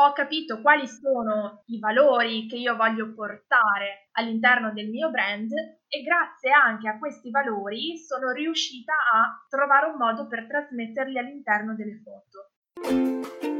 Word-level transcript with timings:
ho 0.00 0.12
capito 0.12 0.60
quali 0.60 0.86
sono 0.86 1.64
i 1.66 1.78
valori 1.80 2.46
che 2.46 2.56
io 2.56 2.76
voglio 2.76 3.12
portare 3.14 4.08
all'interno 4.12 4.72
del 4.72 4.88
mio 4.88 5.10
brand 5.10 5.50
e 5.50 6.02
grazie 6.02 6.52
anche 6.52 6.88
a 6.88 6.98
questi 6.98 7.30
valori 7.30 7.96
sono 7.98 8.30
riuscita 8.30 8.92
a 8.92 9.44
trovare 9.48 9.86
un 9.86 9.96
modo 9.96 10.28
per 10.28 10.46
trasmetterli 10.46 11.18
all'interno 11.18 11.74
delle 11.74 12.00
foto. 12.02 13.57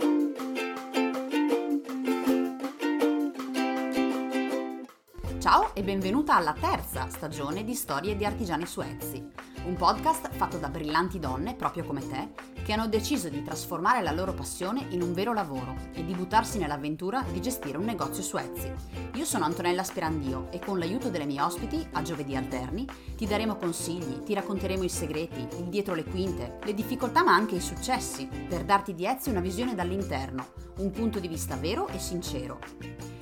Ciao 5.39 5.73
e 5.73 5.85
benvenuta 5.85 6.35
alla 6.35 6.53
terza 6.53 7.09
stagione 7.11 7.63
di 7.63 7.77
Storie 7.77 8.17
di 8.17 8.25
Artigiani 8.25 8.67
su 8.67 8.81
Etsy, 8.81 9.25
un 9.67 9.77
podcast 9.77 10.31
fatto 10.31 10.59
da 10.59 10.69
brillanti 10.69 11.21
donne, 11.21 11.55
proprio 11.55 11.85
come 11.85 12.01
te, 12.01 12.31
che 12.65 12.73
hanno 12.73 12.89
deciso 12.89 13.29
di 13.29 13.45
trasformare 13.45 14.03
la 14.03 14.11
loro 14.11 14.33
passione 14.33 14.87
in 14.91 15.01
un 15.01 15.13
vero 15.13 15.33
lavoro 15.33 15.77
e 15.93 16.05
di 16.05 16.13
buttarsi 16.13 16.59
nell'avventura 16.59 17.25
di 17.31 17.41
gestire 17.41 17.79
un 17.79 17.85
negozio 17.85 18.21
su 18.25 18.37
Etsy. 18.37 18.73
Io 19.15 19.25
sono 19.25 19.45
Antonella 19.45 19.85
Sperandio 19.85 20.49
e 20.51 20.59
con 20.59 20.77
l'aiuto 20.77 21.09
delle 21.09 21.25
mie 21.25 21.41
ospiti, 21.41 21.87
a 21.93 22.03
giovedì 22.03 22.35
alterni, 22.35 22.85
ti 23.17 23.25
daremo 23.25 23.55
consigli, 23.55 24.25
ti 24.25 24.35
racconteremo 24.35 24.83
i 24.83 24.89
segreti, 24.89 25.47
il 25.57 25.69
dietro 25.69 25.95
le 25.95 26.03
quinte, 26.03 26.59
le 26.65 26.75
difficoltà 26.75 27.23
ma 27.23 27.33
anche 27.33 27.55
i 27.55 27.61
successi, 27.61 28.27
per 28.27 28.65
darti 28.65 28.93
di 28.93 29.07
Etsy 29.07 29.31
una 29.31 29.39
visione 29.39 29.77
dall'interno, 29.77 30.49
un 30.79 30.91
punto 30.91 31.21
di 31.21 31.29
vista 31.29 31.55
vero 31.55 31.87
e 31.87 32.01
sincero. 32.01 32.59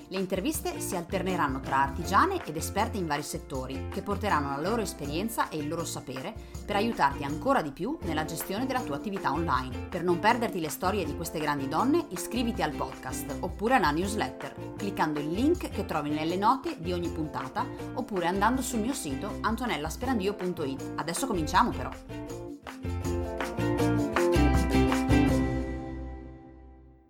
Le 0.09 0.19
interviste 0.19 0.78
si 0.78 0.95
alterneranno 0.95 1.59
tra 1.59 1.83
artigiane 1.83 2.41
ed 2.45 2.56
esperte 2.56 2.97
in 2.97 3.09
vari 3.09 3.24
settori, 3.24 3.88
che 3.91 4.02
porteranno 4.02 4.51
la 4.51 4.69
loro 4.69 4.80
esperienza 4.80 5.48
e 5.48 5.56
il 5.56 5.66
loro 5.66 5.84
sapere 5.84 6.33
per 6.64 6.77
aiutarti 6.77 7.24
ancora 7.24 7.60
di 7.60 7.73
più 7.73 7.98
nella 8.02 8.24
gestione 8.24 8.66
della 8.66 8.83
tua 8.83 8.95
attività 8.95 9.33
online. 9.33 9.88
Per 9.88 10.05
non 10.05 10.20
perderti 10.20 10.61
le 10.61 10.69
storie 10.69 11.05
di 11.05 11.16
queste 11.16 11.41
grandi 11.41 11.66
donne, 11.66 12.06
iscriviti 12.11 12.62
al 12.62 12.70
podcast 12.70 13.38
oppure 13.41 13.74
alla 13.74 13.91
newsletter, 13.91 14.74
cliccando 14.77 15.19
il 15.19 15.30
link 15.30 15.70
che 15.70 15.84
trovi 15.84 16.11
nelle 16.11 16.36
note 16.36 16.80
di 16.80 16.92
ogni 16.92 17.08
puntata 17.08 17.67
oppure 17.95 18.28
andando 18.28 18.62
sul 18.62 18.80
mio 18.80 18.95
sito 18.95 19.39
antonellasperandio.it. 19.41 20.92
Adesso 20.95 21.27
cominciamo 21.27 21.70
però! 21.70 21.91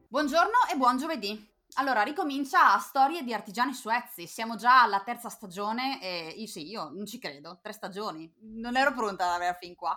Buongiorno 0.08 0.56
e 0.72 0.76
buon 0.76 0.96
giovedì! 0.96 1.55
Allora, 1.78 2.02
ricomincia 2.02 2.78
Storie 2.78 3.22
di 3.22 3.34
artigiani 3.34 3.74
su 3.74 3.90
Etsy. 3.90 4.26
Siamo 4.26 4.56
già 4.56 4.82
alla 4.82 5.02
terza 5.02 5.28
stagione 5.28 6.00
e 6.00 6.32
io 6.34 6.46
sì, 6.46 6.66
io 6.66 6.88
non 6.88 7.04
ci 7.04 7.18
credo. 7.18 7.58
Tre 7.60 7.72
stagioni. 7.74 8.32
Non 8.40 8.78
ero 8.78 8.94
pronta 8.94 9.26
ad 9.26 9.34
avere 9.34 9.58
fin 9.60 9.74
qua. 9.74 9.94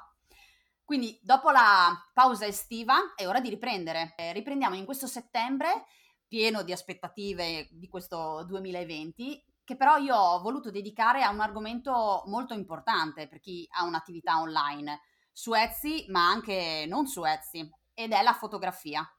Quindi, 0.84 1.18
dopo 1.22 1.52
la 1.52 1.98
pausa 2.14 2.46
estiva, 2.46 3.14
è 3.16 3.26
ora 3.26 3.40
di 3.40 3.48
riprendere. 3.48 4.14
Eh, 4.18 4.34
riprendiamo 4.34 4.76
in 4.76 4.84
questo 4.84 5.08
settembre, 5.08 5.86
pieno 6.28 6.64
di 6.64 6.74
aspettative 6.74 7.70
di 7.72 7.88
questo 7.88 8.44
2020, 8.44 9.42
che 9.64 9.78
però 9.78 9.96
io 9.96 10.18
ho 10.18 10.42
voluto 10.42 10.72
dedicare 10.72 11.24
a 11.24 11.30
un 11.30 11.40
argomento 11.40 12.24
molto 12.26 12.54
importante 12.54 13.30
per 13.30 13.40
chi 13.40 13.66
ha 13.72 13.86
un'attività 13.86 14.42
online 14.42 15.00
su 15.32 15.54
Etsy, 15.54 16.08
ma 16.10 16.28
anche 16.28 16.84
non 16.90 17.08
su 17.08 17.24
Etsy, 17.24 17.70
ed 17.94 18.12
è 18.12 18.22
la 18.22 18.34
fotografia. 18.34 19.10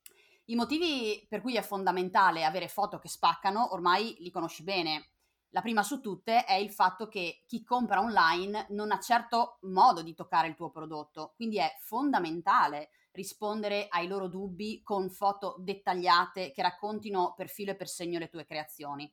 I 0.51 0.57
motivi 0.57 1.25
per 1.29 1.43
cui 1.43 1.55
è 1.55 1.63
fondamentale 1.63 2.45
avere 2.45 2.67
foto 2.67 2.99
che 2.99 3.09
spaccano 3.09 3.73
ormai 3.73 4.17
li 4.19 4.33
conosci 4.33 4.65
bene. 4.65 5.11
La 5.51 5.61
prima 5.61 5.85
su 5.85 6.01
tutte 6.01 6.45
è 6.45 6.55
il 6.55 6.73
fatto 6.73 7.07
che 7.07 7.45
chi 7.47 7.63
compra 7.63 8.01
online 8.01 8.67
non 8.71 8.91
ha 8.91 8.99
certo 8.99 9.59
modo 9.63 10.03
di 10.03 10.13
toccare 10.13 10.49
il 10.49 10.57
tuo 10.57 10.71
prodotto, 10.71 11.35
quindi 11.37 11.59
è 11.59 11.73
fondamentale 11.79 12.91
rispondere 13.13 13.87
ai 13.91 14.09
loro 14.09 14.27
dubbi 14.27 14.83
con 14.83 15.09
foto 15.09 15.55
dettagliate 15.61 16.51
che 16.51 16.63
raccontino 16.63 17.33
per 17.37 17.49
filo 17.49 17.71
e 17.71 17.77
per 17.77 17.87
segno 17.87 18.19
le 18.19 18.29
tue 18.29 18.45
creazioni. 18.45 19.09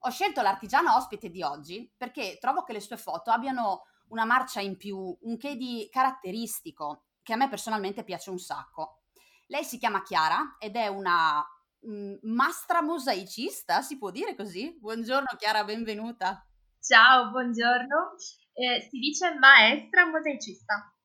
Ho 0.00 0.10
scelto 0.10 0.42
l'artigiana 0.42 0.94
ospite 0.96 1.30
di 1.30 1.42
oggi 1.42 1.90
perché 1.96 2.36
trovo 2.38 2.64
che 2.64 2.74
le 2.74 2.80
sue 2.80 2.98
foto 2.98 3.30
abbiano 3.30 3.86
una 4.08 4.26
marcia 4.26 4.60
in 4.60 4.76
più, 4.76 5.16
un 5.22 5.38
che 5.38 5.56
di 5.56 5.88
caratteristico 5.90 7.04
che 7.22 7.32
a 7.32 7.36
me 7.36 7.48
personalmente 7.48 8.04
piace 8.04 8.28
un 8.28 8.38
sacco. 8.38 8.98
Lei 9.52 9.64
si 9.64 9.76
chiama 9.76 10.02
Chiara 10.02 10.56
ed 10.58 10.76
è 10.76 10.86
una 10.86 11.46
mh, 11.80 11.92
mm, 11.92 12.14
mastra 12.22 12.80
mosaicista, 12.80 13.82
si 13.82 13.98
può 13.98 14.10
dire 14.10 14.34
così? 14.34 14.78
Buongiorno 14.80 15.26
Chiara, 15.36 15.62
benvenuta. 15.62 16.42
Ciao, 16.80 17.28
buongiorno. 17.28 18.14
Eh, 18.54 18.88
si 18.88 18.98
dice 18.98 19.34
maestra 19.38 20.06
mosaicista. 20.06 20.96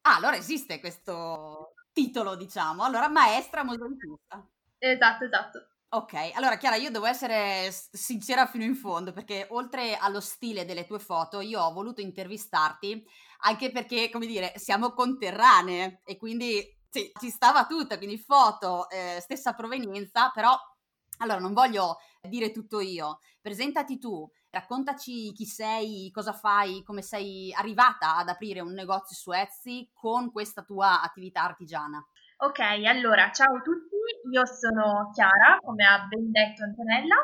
Ah, 0.00 0.16
allora 0.16 0.36
esiste 0.36 0.80
questo 0.80 1.74
titolo, 1.92 2.36
diciamo. 2.36 2.84
Allora, 2.84 3.06
maestra 3.08 3.62
mosaicista. 3.64 4.48
Esatto, 4.78 5.24
esatto. 5.26 5.68
Ok, 5.90 6.14
allora 6.36 6.56
Chiara, 6.56 6.76
io 6.76 6.90
devo 6.90 7.04
essere 7.04 7.70
sincera 7.70 8.46
fino 8.46 8.64
in 8.64 8.76
fondo 8.76 9.12
perché 9.12 9.46
oltre 9.50 9.94
allo 9.96 10.20
stile 10.20 10.64
delle 10.64 10.86
tue 10.86 10.98
foto, 10.98 11.42
io 11.42 11.60
ho 11.60 11.72
voluto 11.74 12.00
intervistarti 12.00 13.04
anche 13.40 13.70
perché, 13.70 14.08
come 14.08 14.26
dire, 14.26 14.54
siamo 14.56 14.92
conterranee 14.92 16.00
e 16.04 16.16
quindi 16.16 16.76
sì, 16.90 17.10
ci 17.18 17.30
stava 17.30 17.66
tutta, 17.66 17.96
quindi 17.98 18.18
foto, 18.18 18.88
eh, 18.88 19.18
stessa 19.20 19.54
provenienza, 19.54 20.30
però 20.30 20.56
allora 21.18 21.38
non 21.38 21.52
voglio 21.52 21.98
dire 22.22 22.50
tutto 22.50 22.80
io. 22.80 23.18
Presentati 23.40 23.98
tu, 23.98 24.28
raccontaci 24.50 25.32
chi 25.32 25.44
sei, 25.44 26.10
cosa 26.12 26.32
fai, 26.32 26.82
come 26.82 27.02
sei 27.02 27.52
arrivata 27.52 28.16
ad 28.16 28.28
aprire 28.28 28.60
un 28.60 28.72
negozio 28.72 29.16
su 29.16 29.32
Etsy 29.32 29.90
con 29.92 30.30
questa 30.30 30.62
tua 30.62 31.02
attività 31.02 31.42
artigiana. 31.42 32.04
Ok, 32.38 32.60
allora 32.60 33.30
ciao 33.32 33.56
a 33.56 33.60
tutti, 33.60 33.96
io 34.30 34.46
sono 34.46 35.10
Chiara, 35.12 35.58
come 35.60 35.84
ha 35.84 36.06
ben 36.06 36.30
detto 36.30 36.62
Antonella, 36.62 37.16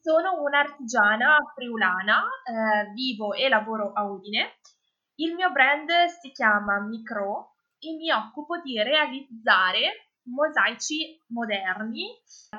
sono 0.00 0.42
un'artigiana 0.42 1.38
friulana, 1.54 2.24
eh, 2.44 2.92
vivo 2.92 3.32
e 3.32 3.48
lavoro 3.48 3.92
a 3.92 4.04
Udine. 4.04 4.58
Il 5.16 5.34
mio 5.34 5.50
brand 5.50 5.88
si 6.20 6.30
chiama 6.32 6.80
Micro 6.80 7.54
e 7.80 7.94
mi 7.96 8.12
occupo 8.12 8.60
di 8.60 8.80
realizzare 8.82 10.10
mosaici 10.24 11.18
moderni, 11.28 12.06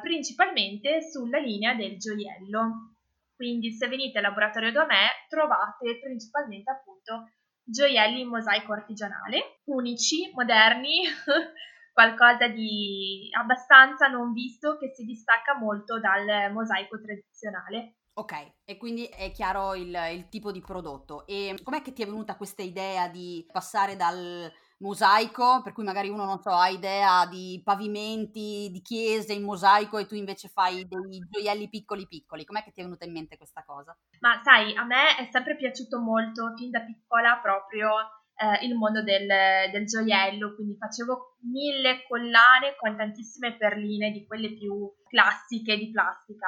principalmente 0.01 1.01
sulla 1.01 1.37
linea 1.37 1.75
del 1.75 1.97
gioiello. 1.97 2.95
Quindi 3.35 3.71
se 3.71 3.87
venite 3.87 4.17
al 4.17 4.25
laboratorio 4.25 4.71
da 4.71 4.85
me 4.85 5.07
trovate 5.29 5.99
principalmente 5.99 6.69
appunto 6.69 7.31
gioielli 7.63 8.21
in 8.21 8.27
mosaico 8.27 8.73
artigianale, 8.73 9.61
unici, 9.65 10.31
moderni, 10.33 11.01
qualcosa 11.93 12.47
di 12.47 13.29
abbastanza 13.37 14.07
non 14.07 14.33
visto 14.33 14.77
che 14.77 14.93
si 14.93 15.05
distacca 15.05 15.57
molto 15.57 15.99
dal 15.99 16.51
mosaico 16.51 16.99
tradizionale. 16.99 17.95
Ok, 18.13 18.53
e 18.65 18.77
quindi 18.77 19.05
è 19.05 19.31
chiaro 19.31 19.73
il, 19.73 19.97
il 20.11 20.27
tipo 20.29 20.51
di 20.51 20.59
prodotto. 20.59 21.25
E 21.25 21.57
com'è 21.63 21.81
che 21.81 21.93
ti 21.93 22.03
è 22.03 22.05
venuta 22.05 22.35
questa 22.35 22.61
idea 22.61 23.07
di 23.07 23.45
passare 23.51 23.95
dal 23.95 24.51
mosaico, 24.81 25.61
per 25.63 25.73
cui 25.73 25.83
magari 25.83 26.09
uno 26.09 26.25
non 26.25 26.41
so, 26.41 26.49
ha 26.49 26.67
idea 26.67 27.25
di 27.27 27.61
pavimenti, 27.63 28.69
di 28.71 28.81
chiese 28.81 29.33
in 29.33 29.43
mosaico 29.43 29.97
e 29.97 30.05
tu 30.05 30.15
invece 30.15 30.49
fai 30.49 30.87
dei 30.87 31.25
gioielli 31.29 31.69
piccoli 31.69 32.07
piccoli. 32.07 32.43
Com'è 32.43 32.63
che 32.63 32.71
ti 32.71 32.81
è 32.81 32.83
venuta 32.83 33.05
in 33.05 33.13
mente 33.13 33.37
questa 33.37 33.63
cosa? 33.63 33.95
Ma 34.19 34.41
sai, 34.43 34.75
a 34.75 34.83
me 34.83 35.15
è 35.17 35.29
sempre 35.31 35.55
piaciuto 35.55 35.99
molto, 35.99 36.53
fin 36.57 36.71
da 36.71 36.81
piccola, 36.81 37.39
proprio 37.41 37.89
eh, 38.35 38.65
il 38.65 38.75
mondo 38.75 39.03
del, 39.03 39.27
del, 39.71 39.85
gioiello, 39.85 40.55
quindi 40.55 40.75
facevo 40.77 41.37
mille 41.51 42.03
collane 42.07 42.75
con 42.77 42.97
tantissime 42.97 43.55
perline 43.55 44.11
di 44.11 44.25
quelle 44.25 44.53
più 44.53 44.91
classiche 45.07 45.77
di 45.77 45.91
plastica. 45.91 46.47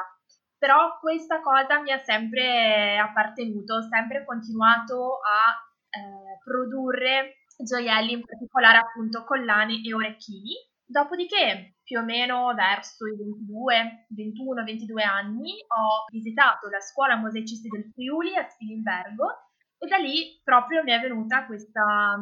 Però 0.57 0.97
questa 0.99 1.41
cosa 1.41 1.81
mi 1.81 1.91
ha 1.91 1.99
sempre 1.99 2.97
appartenuto, 2.97 3.75
ho 3.75 3.87
sempre 3.89 4.25
continuato 4.25 5.19
a 5.19 5.51
eh, 5.89 6.39
produrre 6.43 7.42
gioielli, 7.57 8.13
in 8.13 8.25
particolare 8.25 8.77
appunto 8.77 9.23
collane 9.23 9.81
e 9.83 9.93
orecchini. 9.93 10.53
Dopodiché, 10.85 11.77
più 11.83 11.99
o 11.99 12.03
meno 12.03 12.53
verso 12.53 13.07
i 13.07 13.15
22, 13.15 14.07
21, 14.09 14.63
22 14.63 15.03
anni, 15.03 15.51
ho 15.67 16.05
visitato 16.11 16.69
la 16.69 16.79
scuola 16.79 17.15
mosaicisti 17.15 17.67
del 17.69 17.89
Friuli 17.93 18.35
a 18.35 18.47
Spilimbergo 18.47 19.51
e 19.77 19.87
da 19.87 19.97
lì 19.97 20.39
proprio 20.43 20.83
mi 20.83 20.91
è 20.91 20.99
venuta 20.99 21.45
questa, 21.45 22.17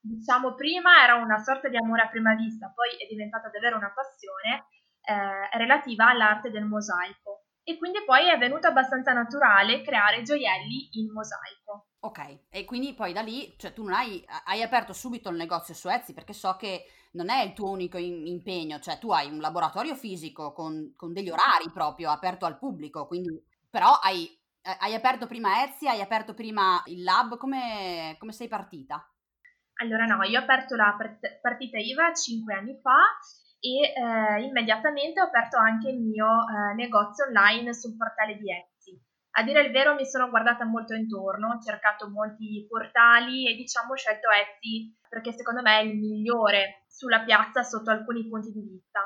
diciamo, 0.00 0.54
prima 0.54 1.02
era 1.02 1.16
una 1.16 1.38
sorta 1.38 1.68
di 1.68 1.76
amore 1.76 2.02
a 2.02 2.08
prima 2.08 2.34
vista, 2.34 2.72
poi 2.74 2.90
è 2.90 3.06
diventata 3.08 3.48
davvero 3.48 3.76
una 3.76 3.92
passione 3.92 4.66
eh, 5.02 5.58
relativa 5.58 6.08
all'arte 6.08 6.50
del 6.50 6.64
mosaico. 6.64 7.46
E 7.64 7.78
quindi 7.78 8.02
poi 8.04 8.28
è 8.28 8.38
venuto 8.38 8.66
abbastanza 8.66 9.12
naturale 9.12 9.82
creare 9.82 10.22
gioielli 10.22 10.88
in 10.98 11.12
mosaico. 11.12 11.91
Ok, 12.04 12.38
e 12.50 12.64
quindi 12.64 12.94
poi 12.94 13.12
da 13.12 13.20
lì, 13.20 13.54
cioè 13.56 13.72
tu 13.72 13.84
non 13.84 13.92
hai, 13.92 14.24
hai 14.46 14.60
aperto 14.60 14.92
subito 14.92 15.28
il 15.28 15.36
negozio 15.36 15.72
su 15.72 15.88
Etsy 15.88 16.12
perché 16.12 16.32
so 16.32 16.56
che 16.56 16.84
non 17.12 17.30
è 17.30 17.44
il 17.44 17.52
tuo 17.52 17.70
unico 17.70 17.96
in, 17.96 18.26
impegno, 18.26 18.80
cioè 18.80 18.98
tu 18.98 19.12
hai 19.12 19.30
un 19.30 19.38
laboratorio 19.38 19.94
fisico 19.94 20.52
con, 20.52 20.94
con, 20.96 21.12
degli 21.12 21.30
orari 21.30 21.70
proprio 21.72 22.10
aperto 22.10 22.44
al 22.44 22.58
pubblico, 22.58 23.06
quindi 23.06 23.40
però 23.70 23.92
hai, 24.02 24.28
hai, 24.80 24.94
aperto 24.94 25.28
prima 25.28 25.62
Etsy, 25.62 25.86
hai 25.86 26.00
aperto 26.00 26.34
prima 26.34 26.82
il 26.86 27.04
lab, 27.04 27.36
come, 27.36 28.16
come 28.18 28.32
sei 28.32 28.48
partita? 28.48 29.08
Allora 29.74 30.04
no, 30.04 30.24
io 30.24 30.40
ho 30.40 30.42
aperto 30.42 30.74
la 30.74 30.96
partita 31.40 31.78
IVA 31.78 32.12
5 32.12 32.52
anni 32.52 32.80
fa 32.82 32.98
e 33.60 33.92
eh, 33.94 34.42
immediatamente 34.42 35.20
ho 35.20 35.26
aperto 35.26 35.56
anche 35.56 35.90
il 35.90 36.00
mio 36.00 36.26
eh, 36.26 36.74
negozio 36.74 37.26
online 37.26 37.72
sul 37.72 37.96
portale 37.96 38.36
di 38.38 38.50
Etsy. 38.50 38.71
A 39.34 39.44
dire 39.44 39.62
il 39.62 39.72
vero 39.72 39.94
mi 39.94 40.04
sono 40.04 40.28
guardata 40.28 40.66
molto 40.66 40.92
intorno, 40.94 41.54
ho 41.54 41.60
cercato 41.60 42.10
molti 42.10 42.66
portali 42.68 43.48
e 43.48 43.54
diciamo 43.54 43.92
ho 43.92 43.96
scelto 43.96 44.28
Etsy 44.28 44.94
perché 45.08 45.32
secondo 45.32 45.62
me 45.62 45.78
è 45.78 45.82
il 45.82 45.96
migliore 45.96 46.84
sulla 46.86 47.20
piazza 47.20 47.62
sotto 47.62 47.90
alcuni 47.90 48.28
punti 48.28 48.52
di 48.52 48.60
vista. 48.60 49.00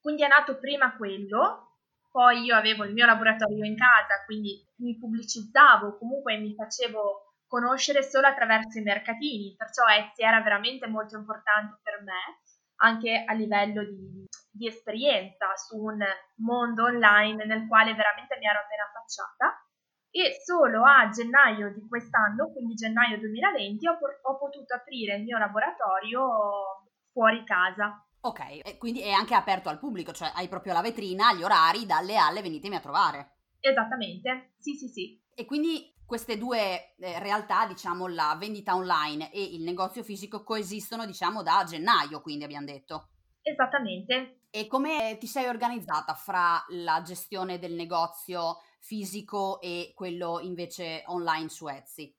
Quindi 0.00 0.22
è 0.22 0.28
nato 0.28 0.58
prima 0.58 0.96
quello, 0.96 1.78
poi 2.12 2.42
io 2.44 2.54
avevo 2.54 2.84
il 2.84 2.92
mio 2.92 3.06
laboratorio 3.06 3.64
in 3.64 3.76
casa, 3.76 4.24
quindi 4.24 4.64
mi 4.76 4.96
pubblicizzavo, 4.98 5.98
comunque 5.98 6.36
mi 6.38 6.54
facevo 6.54 7.34
conoscere 7.48 8.04
solo 8.04 8.28
attraverso 8.28 8.78
i 8.78 8.82
mercatini, 8.82 9.54
perciò 9.56 9.82
Etsy 9.86 10.22
era 10.22 10.40
veramente 10.42 10.86
molto 10.86 11.16
importante 11.16 11.80
per 11.82 12.02
me 12.02 12.40
anche 12.82 13.24
a 13.26 13.32
livello 13.32 13.84
di, 13.84 14.26
di 14.50 14.66
esperienza 14.66 15.54
su 15.56 15.76
un 15.76 15.98
mondo 16.36 16.84
online 16.84 17.44
nel 17.46 17.66
quale 17.66 17.94
veramente 17.94 18.36
mi 18.38 18.46
ero 18.46 18.60
appena 18.60 18.84
affacciata 18.84 19.66
e 20.12 20.36
solo 20.44 20.84
a 20.84 21.08
gennaio 21.08 21.72
di 21.72 21.88
quest'anno, 21.88 22.52
quindi 22.52 22.74
gennaio 22.74 23.18
2020, 23.18 23.88
ho, 23.88 23.98
ho 24.22 24.38
potuto 24.38 24.74
aprire 24.74 25.16
il 25.16 25.22
mio 25.22 25.38
laboratorio 25.38 26.84
fuori 27.10 27.42
casa. 27.44 28.06
Ok, 28.20 28.60
e 28.62 28.76
quindi 28.78 29.00
è 29.00 29.10
anche 29.10 29.34
aperto 29.34 29.70
al 29.70 29.78
pubblico, 29.78 30.12
cioè 30.12 30.30
hai 30.34 30.48
proprio 30.48 30.74
la 30.74 30.82
vetrina, 30.82 31.32
gli 31.32 31.42
orari, 31.42 31.86
dalle 31.86 32.16
alle 32.18 32.42
venitemi 32.42 32.76
a 32.76 32.80
trovare. 32.80 33.38
Esattamente, 33.58 34.52
sì 34.58 34.74
sì 34.74 34.88
sì. 34.88 35.20
E 35.34 35.46
quindi 35.46 35.92
queste 36.04 36.36
due 36.36 36.94
eh, 36.98 37.18
realtà, 37.18 37.66
diciamo 37.66 38.06
la 38.06 38.36
vendita 38.38 38.74
online 38.74 39.32
e 39.32 39.42
il 39.42 39.62
negozio 39.62 40.02
fisico 40.02 40.44
coesistono, 40.44 41.06
diciamo, 41.06 41.42
da 41.42 41.64
gennaio, 41.66 42.20
quindi 42.20 42.44
abbiamo 42.44 42.66
detto. 42.66 43.08
Esattamente. 43.40 44.42
E 44.50 44.66
come 44.66 45.16
ti 45.18 45.26
sei 45.26 45.46
organizzata 45.46 46.12
fra 46.12 46.62
la 46.68 47.00
gestione 47.00 47.58
del 47.58 47.72
negozio 47.72 48.58
fisico 48.82 49.60
e 49.60 49.92
quello 49.94 50.40
invece 50.40 51.04
online 51.06 51.48
su 51.48 51.68
Etsy? 51.68 52.14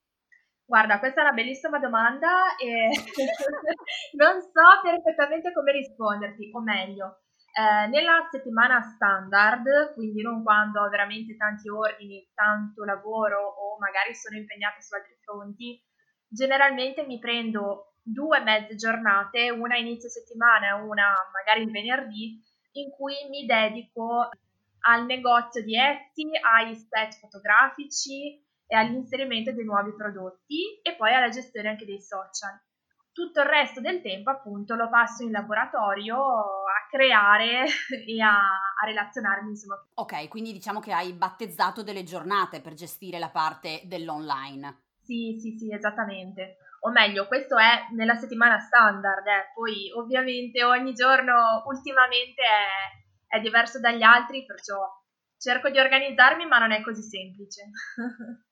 Guarda, 0.66 0.98
questa 0.98 1.20
è 1.22 1.24
una 1.26 1.34
bellissima 1.34 1.78
domanda 1.78 2.56
e 2.56 2.90
non 4.16 4.42
so 4.42 4.82
perfettamente 4.82 5.52
come 5.52 5.74
risponderti, 5.74 6.50
o 6.54 6.62
meglio, 6.62 7.24
eh, 7.54 7.88
nella 7.88 8.28
settimana 8.32 8.82
standard, 8.82 9.94
quindi 9.94 10.22
non 10.22 10.42
quando 10.42 10.82
ho 10.82 10.90
veramente 10.90 11.36
tanti 11.36 11.70
ordini, 11.70 12.28
tanto 12.34 12.86
lavoro 12.86 13.40
o 13.40 13.78
magari 13.78 14.16
sono 14.16 14.38
impegnata 14.38 14.80
su 14.80 14.96
altri 14.96 15.16
fronti, 15.22 15.80
generalmente 16.28 17.06
mi 17.06 17.20
prendo 17.20 17.98
due 18.02 18.40
mezze 18.42 18.76
giornate, 18.76 19.50
una 19.52 19.78
inizio 19.78 20.10
settimana 20.10 20.70
e 20.70 20.82
una 20.82 21.14
magari 21.32 21.64
il 21.64 21.72
venerdì, 21.72 22.42
in 22.76 22.90
cui 22.90 23.14
mi 23.30 23.46
dedico 23.46 24.30
al 24.86 25.06
negozio 25.06 25.64
di 25.64 25.78
Etsy, 25.78 26.30
ai 26.42 26.76
set 26.76 27.18
fotografici 27.20 28.42
e 28.66 28.76
all'inserimento 28.76 29.52
dei 29.52 29.66
nuovi 29.66 29.94
prodotti 29.96 30.80
e 30.82 30.96
poi 30.96 31.14
alla 31.14 31.30
gestione 31.30 31.70
anche 31.70 31.86
dei 31.86 32.02
social. 32.02 32.60
Tutto 33.12 33.42
il 33.42 33.46
resto 33.46 33.80
del 33.80 34.02
tempo 34.02 34.32
appunto 34.32 34.74
lo 34.74 34.90
passo 34.90 35.24
in 35.24 35.32
laboratorio 35.32 36.18
a 36.18 36.88
creare 36.90 37.66
e 38.08 38.22
a, 38.22 38.34
a 38.34 38.86
relazionarmi 38.86 39.50
insomma. 39.50 39.76
Ok, 39.96 40.28
quindi 40.28 40.52
diciamo 40.52 40.80
che 40.80 40.92
hai 40.92 41.14
battezzato 41.14 41.84
delle 41.84 42.04
giornate 42.04 42.60
per 42.62 42.74
gestire 42.74 43.20
la 43.20 43.30
parte 43.30 43.82
dell'online. 43.86 44.82
Sì, 45.04 45.38
sì, 45.40 45.58
sì, 45.58 45.72
esattamente. 45.72 46.58
O 46.86 46.92
meglio, 46.92 47.28
questo 47.28 47.58
è 47.58 47.88
nella 47.94 48.16
settimana 48.16 48.60
standard, 48.60 49.26
eh. 49.26 49.52
poi 49.54 49.92
ovviamente 49.96 50.64
ogni 50.64 50.94
giorno 50.94 51.64
ultimamente 51.68 52.42
è, 52.42 53.03
è 53.34 53.40
diverso 53.40 53.80
dagli 53.80 54.04
altri, 54.04 54.46
perciò 54.46 54.78
cerco 55.40 55.70
di 55.72 55.80
organizzarmi, 55.80 56.46
ma 56.46 56.60
non 56.60 56.72
è 56.72 56.84
così 56.84 57.02
semplice. 57.02 57.64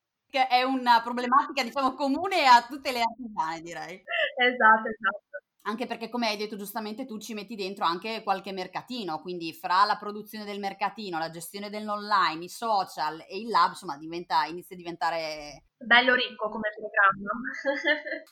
è 0.49 0.63
una 0.63 1.01
problematica, 1.03 1.61
diciamo, 1.61 1.93
comune 1.93 2.47
a 2.47 2.65
tutte 2.67 2.91
le 2.91 3.01
artigiane, 3.01 3.61
direi. 3.61 4.01
Esatto, 4.37 4.87
esatto. 4.89 5.37
Anche 5.63 5.85
perché, 5.85 6.09
come 6.09 6.27
hai 6.27 6.37
detto 6.37 6.57
giustamente, 6.57 7.05
tu 7.05 7.19
ci 7.19 7.35
metti 7.35 7.55
dentro 7.55 7.85
anche 7.85 8.23
qualche 8.23 8.51
mercatino, 8.51 9.21
quindi 9.21 9.53
fra 9.53 9.85
la 9.85 9.95
produzione 9.95 10.43
del 10.43 10.59
mercatino, 10.59 11.19
la 11.19 11.29
gestione 11.29 11.69
dell'online, 11.69 12.43
i 12.43 12.49
social 12.49 13.23
e 13.29 13.37
il 13.37 13.47
lab, 13.47 13.69
insomma, 13.69 13.95
diventa, 13.97 14.45
inizia 14.45 14.75
a 14.75 14.79
diventare... 14.79 15.65
Bello 15.77 16.15
ricco 16.15 16.49
come 16.49 16.69
programma. 16.75 17.29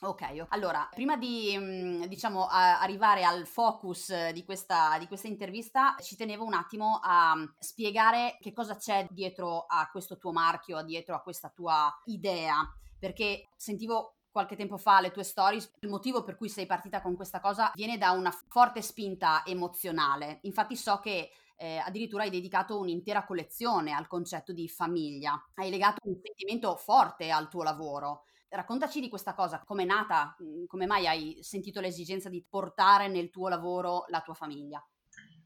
ok, 0.00 0.46
allora, 0.48 0.88
prima 0.92 1.16
di, 1.16 1.56
mm, 1.56 2.04
diciamo, 2.06 2.48
arrivare 2.48 3.22
al 3.22 3.46
focus 3.46 4.30
di 4.30 4.44
questa, 4.44 4.96
di 4.98 5.06
questa 5.06 5.28
intervista, 5.28 5.94
ci 6.00 6.16
tenevo 6.16 6.44
un 6.44 6.54
attimo 6.54 6.98
a 7.00 7.34
spiegare 7.60 8.38
che 8.40 8.52
cosa 8.52 8.76
c'è 8.76 9.06
dietro 9.08 9.66
a 9.68 9.88
questo 9.92 10.16
tuo 10.16 10.32
marchio, 10.32 10.82
dietro 10.82 11.14
a 11.14 11.22
questa 11.22 11.48
tua 11.48 11.96
idea, 12.06 12.56
perché 12.98 13.50
sentivo 13.54 14.16
qualche 14.30 14.56
tempo 14.56 14.76
fa 14.76 15.00
le 15.00 15.10
tue 15.10 15.24
stories, 15.24 15.72
il 15.80 15.88
motivo 15.88 16.22
per 16.22 16.36
cui 16.36 16.48
sei 16.48 16.66
partita 16.66 17.00
con 17.00 17.16
questa 17.16 17.40
cosa 17.40 17.70
viene 17.74 17.98
da 17.98 18.10
una 18.12 18.30
forte 18.48 18.82
spinta 18.82 19.42
emozionale. 19.44 20.38
Infatti 20.42 20.76
so 20.76 21.00
che 21.00 21.30
eh, 21.56 21.76
addirittura 21.76 22.22
hai 22.22 22.30
dedicato 22.30 22.78
un'intera 22.78 23.24
collezione 23.24 23.92
al 23.92 24.06
concetto 24.06 24.52
di 24.52 24.68
famiglia, 24.68 25.38
hai 25.54 25.70
legato 25.70 25.98
un 26.04 26.16
sentimento 26.22 26.74
forte 26.76 27.30
al 27.30 27.48
tuo 27.48 27.62
lavoro. 27.62 28.24
Raccontaci 28.48 29.00
di 29.00 29.08
questa 29.08 29.34
cosa, 29.34 29.62
come 29.64 29.82
è 29.82 29.86
nata, 29.86 30.34
mm, 30.42 30.64
come 30.66 30.86
mai 30.86 31.06
hai 31.06 31.38
sentito 31.42 31.80
l'esigenza 31.80 32.28
di 32.28 32.44
portare 32.48 33.08
nel 33.08 33.30
tuo 33.30 33.48
lavoro 33.48 34.06
la 34.08 34.22
tua 34.22 34.34
famiglia? 34.34 34.84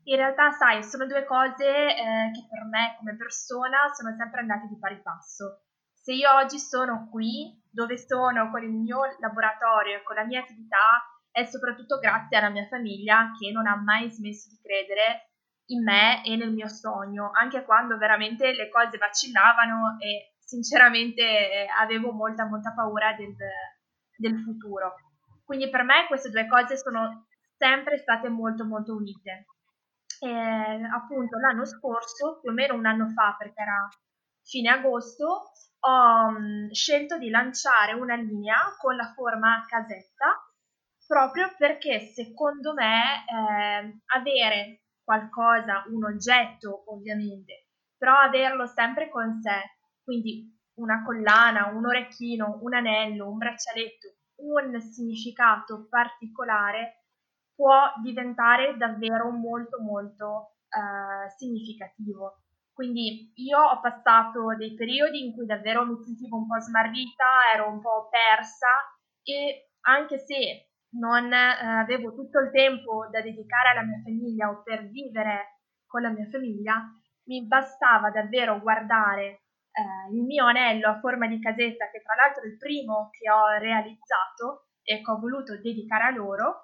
In 0.05 0.17
realtà, 0.17 0.53
sai, 0.53 0.85
sono 0.85 1.07
due 1.07 1.25
cose 1.25 1.67
eh, 1.67 2.31
che 2.33 2.47
per 2.49 2.65
me 2.71 2.97
come 2.99 3.17
persona 3.17 3.93
sono 3.93 4.15
sempre 4.17 4.41
andate 4.41 4.69
di 4.69 4.79
pari 4.79 5.01
passo. 5.03 5.63
Se 5.93 6.13
io 6.13 6.31
oggi 6.33 6.59
sono 6.59 7.09
qui, 7.11 7.61
dove 7.75 7.99
sono 7.99 8.51
con 8.51 8.63
il 8.63 8.71
mio 8.71 9.01
laboratorio 9.19 9.99
e 9.99 10.03
con 10.05 10.15
la 10.15 10.25
mia 10.25 10.41
attività, 10.41 11.03
è 11.31 11.45
soprattutto 11.45 11.99
grazie 11.99 12.37
alla 12.37 12.49
mia 12.49 12.67
famiglia 12.67 13.33
che 13.37 13.51
non 13.51 13.67
ha 13.67 13.75
mai 13.75 14.09
smesso 14.11 14.49
di 14.49 14.61
credere 14.63 15.31
in 15.67 15.83
me 15.83 16.25
e 16.25 16.37
nel 16.37 16.53
mio 16.53 16.69
sogno, 16.69 17.31
anche 17.35 17.65
quando 17.65 17.97
veramente 17.99 18.53
le 18.53 18.69
cose 18.69 18.97
vacillavano 18.97 19.97
e 19.99 20.35
sinceramente 20.39 21.67
avevo 21.77 22.13
molta 22.13 22.47
molta 22.47 22.73
paura 22.73 23.15
del, 23.15 23.35
del 24.17 24.41
futuro. 24.45 24.95
Quindi 25.45 25.69
per 25.71 25.83
me 25.83 26.07
queste 26.07 26.31
due 26.31 26.47
cose 26.47 26.77
sono 26.77 27.27
sempre 27.57 27.99
state 27.99 28.29
molto 28.29 28.65
molto 28.65 28.95
unite. 28.95 29.47
E, 30.21 30.31
appunto 30.31 31.39
l'anno 31.39 31.65
scorso, 31.65 32.39
più 32.41 32.51
o 32.51 32.53
meno 32.55 32.75
un 32.75 32.87
anno 32.87 33.09
fa, 33.09 33.35
perché 33.37 33.61
era 33.61 33.89
fine 34.43 34.71
agosto, 34.71 35.51
ho 35.87 36.73
scelto 36.73 37.19
di 37.19 37.29
lanciare 37.29 37.93
una 37.93 38.15
linea 38.15 38.75
con 38.79 38.97
la 38.97 39.13
forma 39.15 39.65
casetta 39.69 40.43
proprio 41.07 41.53
perché 41.59 42.01
secondo 42.01 42.73
me 42.73 43.25
eh, 43.27 44.01
avere 44.17 44.85
qualcosa, 45.03 45.85
un 45.89 46.05
oggetto 46.05 46.85
ovviamente, 46.91 47.69
però 47.97 48.17
averlo 48.17 48.67
sempre 48.67 49.11
con 49.11 49.39
sé, 49.41 49.77
quindi 50.03 50.51
una 50.79 51.05
collana, 51.05 51.67
un 51.67 51.87
orecchino, 51.87 52.59
un 52.63 52.75
anello, 52.75 53.29
un 53.29 53.37
braccialetto, 53.37 54.15
un 54.37 54.81
significato 54.81 55.87
particolare 55.89 57.05
può 57.55 57.93
diventare 58.03 58.77
davvero 58.77 59.31
molto 59.31 59.81
molto 59.81 60.57
eh, 60.69 61.31
significativo. 61.37 62.44
Quindi 62.75 63.33
io 63.37 63.59
ho 63.59 63.81
passato 63.81 64.57
dei 64.57 64.75
periodi 64.75 65.25
in 65.25 65.33
cui 65.33 65.47
davvero 65.47 65.87
mi 65.87 65.97
sentivo 66.03 66.39
un 66.39 66.49
po' 66.49 66.59
smarrita, 66.59 67.55
ero 67.55 67.71
un 67.71 67.81
po' 67.81 68.09
persa 68.11 68.67
e 69.23 69.71
anche 69.83 70.19
se 70.19 70.71
non 70.99 71.33
eh, 71.33 71.81
avevo 71.81 72.13
tutto 72.15 72.41
il 72.41 72.51
tempo 72.51 73.09
da 73.13 73.23
dedicare 73.23 73.71
alla 73.71 73.85
mia 73.85 74.01
famiglia 74.03 74.51
o 74.51 74.63
per 74.63 74.89
vivere 74.89 75.61
con 75.87 76.03
la 76.03 76.11
mia 76.11 76.29
famiglia, 76.29 76.83
mi 77.27 77.47
bastava 77.47 78.11
davvero 78.11 78.61
guardare 78.61 79.45
eh, 79.71 80.13
il 80.13 80.25
mio 80.25 80.47
anello 80.47 80.89
a 80.89 80.99
forma 80.99 81.29
di 81.29 81.41
casetta, 81.41 81.89
che 81.91 82.03
tra 82.03 82.17
l'altro 82.17 82.43
è 82.43 82.47
il 82.47 82.57
primo 82.57 83.09
che 83.11 83.31
ho 83.31 83.57
realizzato 83.59 84.67
e 84.83 85.01
che 85.01 85.11
ho 85.11 85.19
voluto 85.21 85.61
dedicare 85.61 86.05
a 86.05 86.11
loro, 86.11 86.61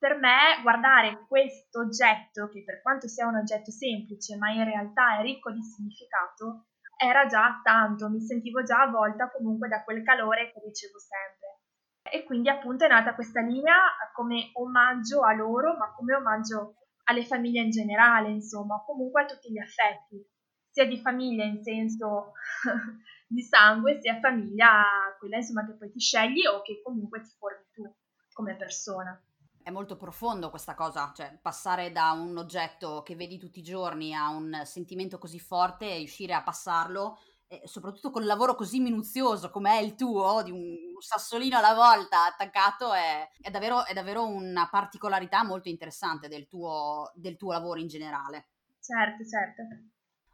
per 0.00 0.16
me 0.16 0.62
guardare 0.62 1.26
questo 1.28 1.80
oggetto, 1.80 2.48
che 2.48 2.64
per 2.64 2.80
quanto 2.80 3.06
sia 3.06 3.26
un 3.26 3.36
oggetto 3.36 3.70
semplice, 3.70 4.38
ma 4.38 4.50
in 4.50 4.64
realtà 4.64 5.18
è 5.18 5.22
ricco 5.22 5.52
di 5.52 5.62
significato, 5.62 6.68
era 6.96 7.26
già 7.26 7.60
tanto, 7.62 8.08
mi 8.08 8.20
sentivo 8.20 8.62
già 8.62 8.80
avvolta 8.80 9.30
comunque 9.30 9.68
da 9.68 9.84
quel 9.84 10.02
calore 10.02 10.52
che 10.52 10.60
ricevo 10.64 10.98
sempre. 10.98 11.60
E 12.02 12.24
quindi 12.24 12.48
appunto 12.48 12.86
è 12.86 12.88
nata 12.88 13.14
questa 13.14 13.42
linea 13.42 13.76
come 14.14 14.50
omaggio 14.54 15.20
a 15.20 15.34
loro, 15.34 15.76
ma 15.76 15.92
come 15.92 16.14
omaggio 16.14 16.76
alle 17.04 17.26
famiglie 17.26 17.60
in 17.60 17.70
generale, 17.70 18.30
insomma, 18.30 18.82
comunque 18.86 19.22
a 19.22 19.26
tutti 19.26 19.52
gli 19.52 19.58
affetti, 19.58 20.26
sia 20.70 20.86
di 20.86 20.98
famiglia 20.98 21.44
in 21.44 21.62
senso 21.62 22.32
di 23.28 23.42
sangue, 23.42 24.00
sia 24.00 24.18
famiglia 24.18 24.82
quella 25.18 25.36
insomma 25.36 25.66
che 25.66 25.76
poi 25.76 25.90
ti 25.90 26.00
scegli 26.00 26.46
o 26.46 26.62
che 26.62 26.80
comunque 26.82 27.20
ti 27.20 27.34
formi 27.36 27.64
tu 27.70 27.94
come 28.32 28.56
persona. 28.56 29.22
È 29.62 29.70
molto 29.70 29.96
profondo 29.96 30.50
questa 30.50 30.74
cosa, 30.74 31.12
cioè 31.14 31.38
passare 31.40 31.92
da 31.92 32.12
un 32.12 32.36
oggetto 32.36 33.02
che 33.02 33.14
vedi 33.14 33.38
tutti 33.38 33.58
i 33.58 33.62
giorni 33.62 34.14
a 34.14 34.28
un 34.28 34.62
sentimento 34.64 35.18
così 35.18 35.38
forte 35.38 35.90
e 35.90 35.98
riuscire 35.98 36.34
a 36.34 36.42
passarlo 36.42 37.18
soprattutto 37.64 38.10
con 38.10 38.22
un 38.22 38.28
lavoro 38.28 38.54
così 38.54 38.78
minuzioso 38.78 39.50
come 39.50 39.78
è 39.78 39.82
il 39.82 39.96
tuo, 39.96 40.42
di 40.42 40.52
un 40.52 41.00
sassolino 41.00 41.58
alla 41.58 41.74
volta 41.74 42.26
attaccato, 42.26 42.92
è, 42.92 43.28
è, 43.40 43.50
davvero, 43.50 43.84
è 43.84 43.92
davvero, 43.92 44.26
una 44.26 44.68
particolarità 44.68 45.42
molto 45.44 45.68
interessante 45.68 46.28
del 46.28 46.46
tuo, 46.46 47.10
del 47.14 47.36
tuo 47.36 47.52
lavoro 47.52 47.80
in 47.80 47.88
generale. 47.88 48.50
Certo, 48.78 49.24
certo. 49.24 49.62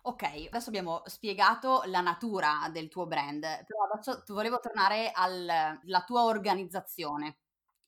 Ok, 0.02 0.23
adesso 0.23 0.68
abbiamo 0.68 1.02
spiegato 1.06 1.83
la 1.87 2.00
natura 2.00 2.68
del 2.71 2.88
tuo 2.88 3.06
brand, 3.06 3.40
però 3.40 3.88
adesso 3.92 4.23
volevo 4.28 4.61
tornare 4.61 5.11
alla 5.12 6.04
tua 6.04 6.25
organizzazione. 6.25 7.38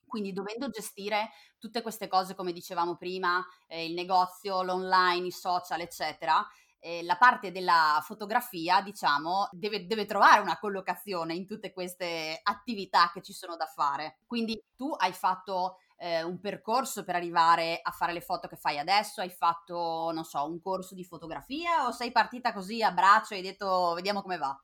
Quindi 0.08 0.32
dovendo 0.32 0.68
gestire 0.70 1.30
tutte 1.58 1.82
queste 1.82 2.08
cose, 2.08 2.34
come 2.34 2.52
dicevamo 2.52 2.96
prima, 2.96 3.44
eh, 3.68 3.86
il 3.86 3.94
negozio, 3.94 4.62
l'online, 4.62 5.26
i 5.26 5.30
social, 5.30 5.80
eccetera, 5.80 6.44
eh, 6.80 7.02
la 7.02 7.16
parte 7.16 7.50
della 7.50 8.00
fotografia, 8.04 8.80
diciamo, 8.82 9.48
deve, 9.52 9.86
deve, 9.86 10.06
trovare 10.06 10.40
una 10.40 10.58
collocazione 10.58 11.34
in 11.34 11.46
tutte 11.46 11.72
queste 11.72 12.40
attività 12.42 13.10
che 13.12 13.22
ci 13.22 13.32
sono 13.32 13.56
da 13.56 13.66
fare. 13.66 14.18
Quindi 14.26 14.60
tu 14.76 14.92
hai 14.96 15.12
fatto 15.12 15.76
eh, 15.98 16.22
un 16.22 16.40
percorso 16.40 17.04
per 17.04 17.16
arrivare 17.16 17.80
a 17.82 17.90
fare 17.90 18.12
le 18.12 18.20
foto 18.20 18.48
che 18.48 18.56
fai 18.56 18.78
adesso? 18.78 19.20
Hai 19.20 19.30
fatto, 19.30 20.10
non 20.12 20.24
so, 20.24 20.44
un 20.46 20.60
corso 20.60 20.94
di 20.94 21.04
fotografia 21.04 21.86
o 21.86 21.92
sei 21.92 22.12
partita 22.12 22.52
così 22.52 22.82
a 22.82 22.92
braccio 22.92 23.34
e 23.34 23.38
hai 23.38 23.42
detto 23.42 23.92
vediamo 23.94 24.22
come 24.22 24.38
va? 24.38 24.56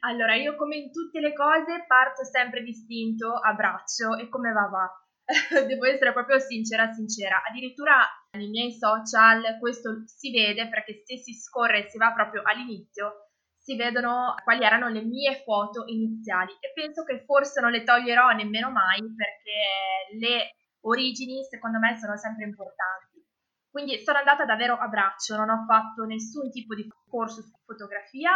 Allora, 0.00 0.34
io 0.34 0.56
come 0.56 0.76
in 0.76 0.92
tutte 0.92 1.20
le 1.20 1.32
cose 1.32 1.84
parto 1.86 2.24
sempre 2.24 2.62
distinto 2.62 3.32
a 3.32 3.52
braccio 3.52 4.16
e 4.16 4.28
come 4.28 4.52
va 4.52 4.68
va. 4.68 4.88
Devo 5.66 5.86
essere 5.86 6.12
proprio 6.12 6.38
sincera, 6.38 6.92
sincera. 6.92 7.42
Addirittura 7.46 8.06
nei 8.32 8.48
miei 8.48 8.72
social 8.72 9.58
questo 9.58 10.04
si 10.06 10.30
vede 10.30 10.68
perché 10.68 11.02
se 11.04 11.18
si 11.18 11.34
scorre 11.34 11.84
e 11.84 11.90
si 11.90 11.98
va 11.98 12.12
proprio 12.12 12.42
all'inizio 12.44 13.30
si 13.60 13.76
vedono 13.76 14.34
quali 14.42 14.64
erano 14.64 14.88
le 14.88 15.02
mie 15.02 15.42
foto 15.44 15.84
iniziali 15.86 16.52
e 16.60 16.72
penso 16.74 17.04
che 17.04 17.22
forse 17.24 17.60
non 17.60 17.70
le 17.70 17.84
toglierò 17.84 18.30
nemmeno 18.30 18.70
mai 18.70 19.00
perché 19.14 20.18
le 20.18 20.56
origini 20.80 21.44
secondo 21.44 21.78
me 21.78 21.96
sono 21.98 22.16
sempre 22.16 22.44
importanti. 22.44 23.22
Quindi 23.70 23.98
sono 24.02 24.18
andata 24.18 24.44
davvero 24.44 24.76
a 24.76 24.88
braccio, 24.88 25.36
non 25.36 25.50
ho 25.50 25.64
fatto 25.66 26.04
nessun 26.04 26.50
tipo 26.50 26.74
di 26.74 26.88
corso 27.08 27.42
su 27.42 27.52
fotografia, 27.64 28.32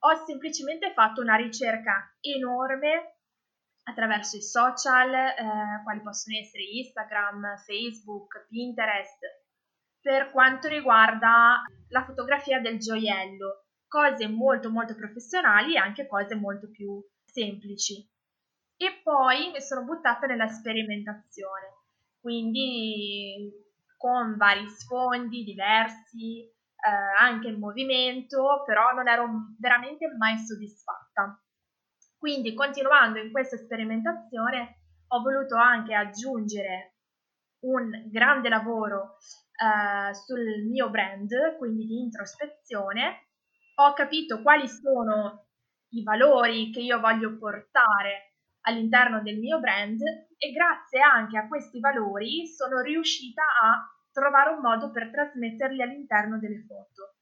ho 0.00 0.24
semplicemente 0.24 0.92
fatto 0.92 1.20
una 1.20 1.36
ricerca 1.36 2.16
enorme 2.20 3.16
attraverso 3.84 4.36
i 4.36 4.42
social, 4.42 5.12
eh, 5.12 5.82
quali 5.82 6.00
possono 6.00 6.36
essere 6.38 6.62
Instagram, 6.62 7.56
Facebook, 7.58 8.46
Pinterest, 8.48 9.18
per 10.00 10.30
quanto 10.30 10.68
riguarda 10.68 11.62
la 11.88 12.04
fotografia 12.04 12.60
del 12.60 12.78
gioiello, 12.78 13.64
cose 13.86 14.28
molto 14.28 14.70
molto 14.70 14.94
professionali 14.94 15.74
e 15.74 15.78
anche 15.78 16.06
cose 16.06 16.34
molto 16.34 16.70
più 16.70 17.02
semplici. 17.24 18.08
E 18.76 19.00
poi 19.02 19.50
mi 19.50 19.60
sono 19.60 19.84
buttata 19.84 20.26
nella 20.26 20.46
sperimentazione, 20.46 21.74
quindi 22.20 23.52
con 23.98 24.36
vari 24.36 24.66
sfondi 24.68 25.44
diversi, 25.44 26.50
eh, 26.82 27.22
anche 27.22 27.48
il 27.48 27.58
movimento, 27.58 28.62
però 28.64 28.92
non 28.92 29.08
ero 29.08 29.28
veramente 29.58 30.06
mai 30.16 30.38
soddisfatta. 30.38 31.40
Quindi 32.18 32.54
continuando 32.54 33.18
in 33.18 33.30
questa 33.30 33.56
sperimentazione 33.56 34.80
ho 35.08 35.22
voluto 35.22 35.56
anche 35.56 35.94
aggiungere 35.94 36.96
un 37.60 37.90
grande 38.10 38.48
lavoro 38.48 39.16
eh, 39.60 40.14
sul 40.14 40.66
mio 40.70 40.90
brand, 40.90 41.56
quindi 41.58 41.86
di 41.86 42.00
introspezione. 42.00 43.28
Ho 43.76 43.92
capito 43.94 44.42
quali 44.42 44.68
sono 44.68 45.46
i 45.92 46.02
valori 46.02 46.70
che 46.70 46.80
io 46.80 47.00
voglio 47.00 47.36
portare 47.38 48.34
all'interno 48.62 49.22
del 49.22 49.38
mio 49.38 49.58
brand 49.58 50.00
e 50.36 50.52
grazie 50.52 51.00
anche 51.00 51.38
a 51.38 51.48
questi 51.48 51.80
valori 51.80 52.46
sono 52.46 52.80
riuscita 52.80 53.42
a 53.42 53.99
trovare 54.12 54.50
un 54.50 54.60
modo 54.60 54.90
per 54.90 55.10
trasmetterli 55.10 55.82
all'interno 55.82 56.38
delle 56.38 56.64
foto. 56.66 57.14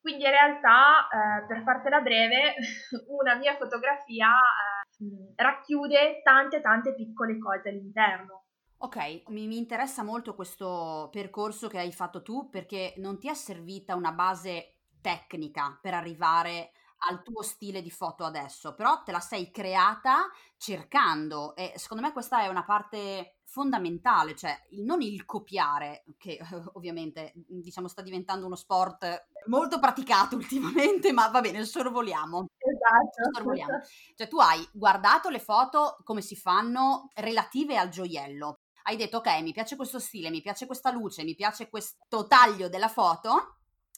Quindi 0.00 0.24
in 0.24 0.30
realtà, 0.30 1.08
eh, 1.08 1.46
per 1.46 1.62
fartela 1.62 2.00
breve, 2.00 2.54
una 3.08 3.34
mia 3.34 3.56
fotografia 3.56 4.28
eh, 4.28 5.32
racchiude 5.36 6.22
tante 6.22 6.60
tante 6.60 6.94
piccole 6.94 7.38
cose 7.38 7.68
all'interno. 7.68 8.44
Ok, 8.80 9.28
mi, 9.28 9.48
mi, 9.48 9.58
interessa 9.58 10.04
molto 10.04 10.36
questo 10.36 11.08
percorso 11.10 11.66
che 11.66 11.78
hai 11.78 11.92
fatto 11.92 12.22
tu 12.22 12.48
perché 12.48 12.94
non 12.98 13.18
ti 13.18 13.28
è 13.28 13.34
servita 13.34 13.96
una 13.96 14.12
base 14.12 14.82
tecnica 15.00 15.76
per 15.82 15.94
arrivare 15.94 16.70
al 17.08 17.22
tuo 17.22 17.42
stile 17.42 17.82
di 17.82 17.90
foto 17.90 18.24
adesso, 18.24 18.74
però 18.74 19.02
te 19.02 19.10
la 19.10 19.20
sei 19.20 19.50
creata 19.50 20.28
cercando 20.56 21.54
e 21.56 21.72
secondo 21.76 22.04
me 22.04 22.12
questa 22.12 22.42
è 22.42 22.48
una 22.48 22.64
parte 22.64 23.37
fondamentale, 23.48 24.36
cioè 24.36 24.56
il, 24.70 24.84
non 24.84 25.00
il 25.00 25.24
copiare, 25.24 26.04
che 26.18 26.38
ovviamente 26.74 27.32
diciamo 27.34 27.88
sta 27.88 28.02
diventando 28.02 28.46
uno 28.46 28.56
sport 28.56 29.28
molto 29.46 29.78
praticato 29.80 30.36
ultimamente, 30.36 31.12
ma 31.12 31.28
va 31.28 31.40
bene, 31.40 31.64
sorvoliamo. 31.64 32.46
Esatto. 32.58 33.30
Sorvoliamo. 33.32 33.80
Cioè 34.14 34.28
tu 34.28 34.38
hai 34.38 34.66
guardato 34.72 35.30
le 35.30 35.40
foto 35.40 35.98
come 36.04 36.20
si 36.20 36.36
fanno 36.36 37.08
relative 37.14 37.78
al 37.78 37.88
gioiello, 37.88 38.60
hai 38.84 38.96
detto 38.96 39.18
ok, 39.18 39.40
mi 39.40 39.52
piace 39.52 39.76
questo 39.76 39.98
stile, 39.98 40.30
mi 40.30 40.42
piace 40.42 40.66
questa 40.66 40.90
luce, 40.90 41.24
mi 41.24 41.34
piace 41.34 41.68
questo 41.68 42.26
taglio 42.26 42.68
della 42.68 42.88
foto 42.88 43.56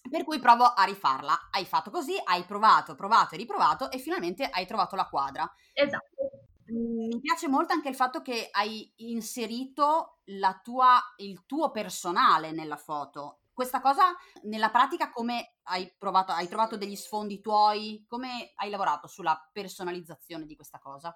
per 0.08 0.24
cui 0.24 0.38
provo 0.38 0.64
a 0.64 0.84
rifarla. 0.84 1.48
Hai 1.50 1.64
fatto 1.64 1.90
così, 1.90 2.14
hai 2.24 2.44
provato, 2.44 2.94
provato 2.94 3.34
e 3.34 3.38
riprovato 3.38 3.90
e 3.90 3.98
finalmente 3.98 4.44
hai 4.44 4.66
trovato 4.66 4.96
la 4.96 5.08
quadra. 5.08 5.52
Esatto. 5.72 6.29
Mm, 6.72 7.08
mi 7.08 7.20
piace 7.20 7.48
molto 7.48 7.72
anche 7.72 7.88
il 7.88 7.94
fatto 7.94 8.22
che 8.22 8.48
hai 8.52 8.92
inserito 8.96 10.20
tua, 10.62 11.00
il 11.16 11.44
tuo 11.46 11.70
personale 11.70 12.52
nella 12.52 12.76
foto. 12.76 13.40
Questa 13.52 13.80
cosa 13.80 14.14
nella 14.44 14.70
pratica 14.70 15.10
come 15.10 15.56
hai 15.64 15.92
provato? 15.98 16.32
Hai 16.32 16.48
trovato 16.48 16.76
degli 16.76 16.96
sfondi 16.96 17.40
tuoi? 17.40 18.04
Come 18.08 18.52
hai 18.54 18.70
lavorato 18.70 19.06
sulla 19.06 19.38
personalizzazione 19.52 20.46
di 20.46 20.54
questa 20.54 20.78
cosa? 20.78 21.14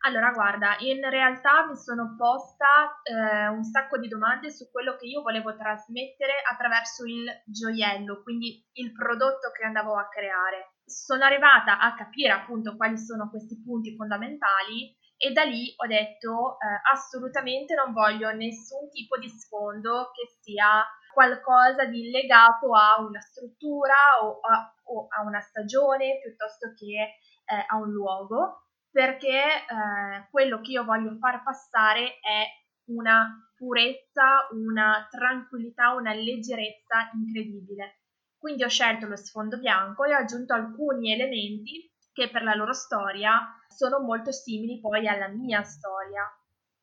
Allora, 0.00 0.30
guarda, 0.30 0.76
in 0.80 1.08
realtà 1.08 1.66
mi 1.66 1.74
sono 1.74 2.14
posta 2.16 3.00
eh, 3.02 3.48
un 3.48 3.64
sacco 3.64 3.98
di 3.98 4.06
domande 4.06 4.52
su 4.52 4.70
quello 4.70 4.94
che 4.96 5.06
io 5.06 5.22
volevo 5.22 5.56
trasmettere 5.56 6.34
attraverso 6.48 7.04
il 7.04 7.24
gioiello, 7.44 8.22
quindi 8.22 8.64
il 8.74 8.92
prodotto 8.92 9.50
che 9.50 9.64
andavo 9.64 9.96
a 9.96 10.08
creare. 10.08 10.75
Sono 10.88 11.24
arrivata 11.24 11.80
a 11.80 11.94
capire 11.94 12.32
appunto 12.32 12.76
quali 12.76 12.96
sono 12.96 13.28
questi 13.28 13.60
punti 13.60 13.96
fondamentali 13.96 14.96
e 15.16 15.32
da 15.32 15.42
lì 15.42 15.74
ho 15.76 15.86
detto 15.86 16.58
eh, 16.60 16.92
assolutamente 16.92 17.74
non 17.74 17.92
voglio 17.92 18.30
nessun 18.32 18.88
tipo 18.90 19.18
di 19.18 19.28
sfondo 19.28 20.10
che 20.12 20.36
sia 20.40 20.84
qualcosa 21.12 21.86
di 21.86 22.10
legato 22.10 22.72
a 22.72 23.00
una 23.00 23.20
struttura 23.20 23.94
o 24.22 24.38
a, 24.40 24.74
o 24.84 25.06
a 25.08 25.22
una 25.22 25.40
stagione 25.40 26.20
piuttosto 26.22 26.72
che 26.76 27.18
eh, 27.46 27.64
a 27.66 27.76
un 27.76 27.90
luogo 27.90 28.66
perché 28.90 29.42
eh, 29.42 30.28
quello 30.30 30.60
che 30.60 30.70
io 30.70 30.84
voglio 30.84 31.16
far 31.18 31.42
passare 31.42 32.20
è 32.20 32.46
una 32.90 33.26
purezza, 33.56 34.46
una 34.52 35.06
tranquillità, 35.10 35.94
una 35.94 36.12
leggerezza 36.12 37.10
incredibile. 37.12 38.02
Quindi 38.38 38.64
ho 38.64 38.68
scelto 38.68 39.06
lo 39.06 39.16
sfondo 39.16 39.58
bianco 39.58 40.04
e 40.04 40.14
ho 40.14 40.18
aggiunto 40.18 40.54
alcuni 40.54 41.12
elementi 41.12 41.90
che 42.12 42.30
per 42.30 42.42
la 42.42 42.54
loro 42.54 42.72
storia 42.72 43.40
sono 43.68 44.00
molto 44.00 44.32
simili 44.32 44.80
poi 44.80 45.06
alla 45.06 45.28
mia 45.28 45.62
storia. 45.62 46.22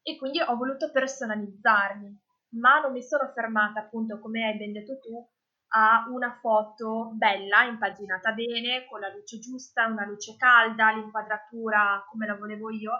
E 0.01 0.17
quindi 0.17 0.41
ho 0.41 0.55
voluto 0.55 0.91
personalizzarmi, 0.91 2.21
ma 2.59 2.79
non 2.81 2.91
mi 2.91 3.01
sono 3.01 3.31
fermata 3.33 3.79
appunto 3.79 4.19
come 4.19 4.45
hai 4.45 4.57
ben 4.57 4.73
detto 4.73 4.99
tu 4.99 5.27
a 5.75 6.05
una 6.09 6.37
foto 6.39 7.11
bella, 7.13 7.63
impaginata 7.63 8.31
bene, 8.33 8.85
con 8.87 8.99
la 8.99 9.09
luce 9.09 9.39
giusta, 9.39 9.87
una 9.87 10.05
luce 10.05 10.35
calda, 10.37 10.91
l'inquadratura 10.91 12.05
come 12.09 12.27
la 12.27 12.35
volevo 12.35 12.69
io, 12.69 12.91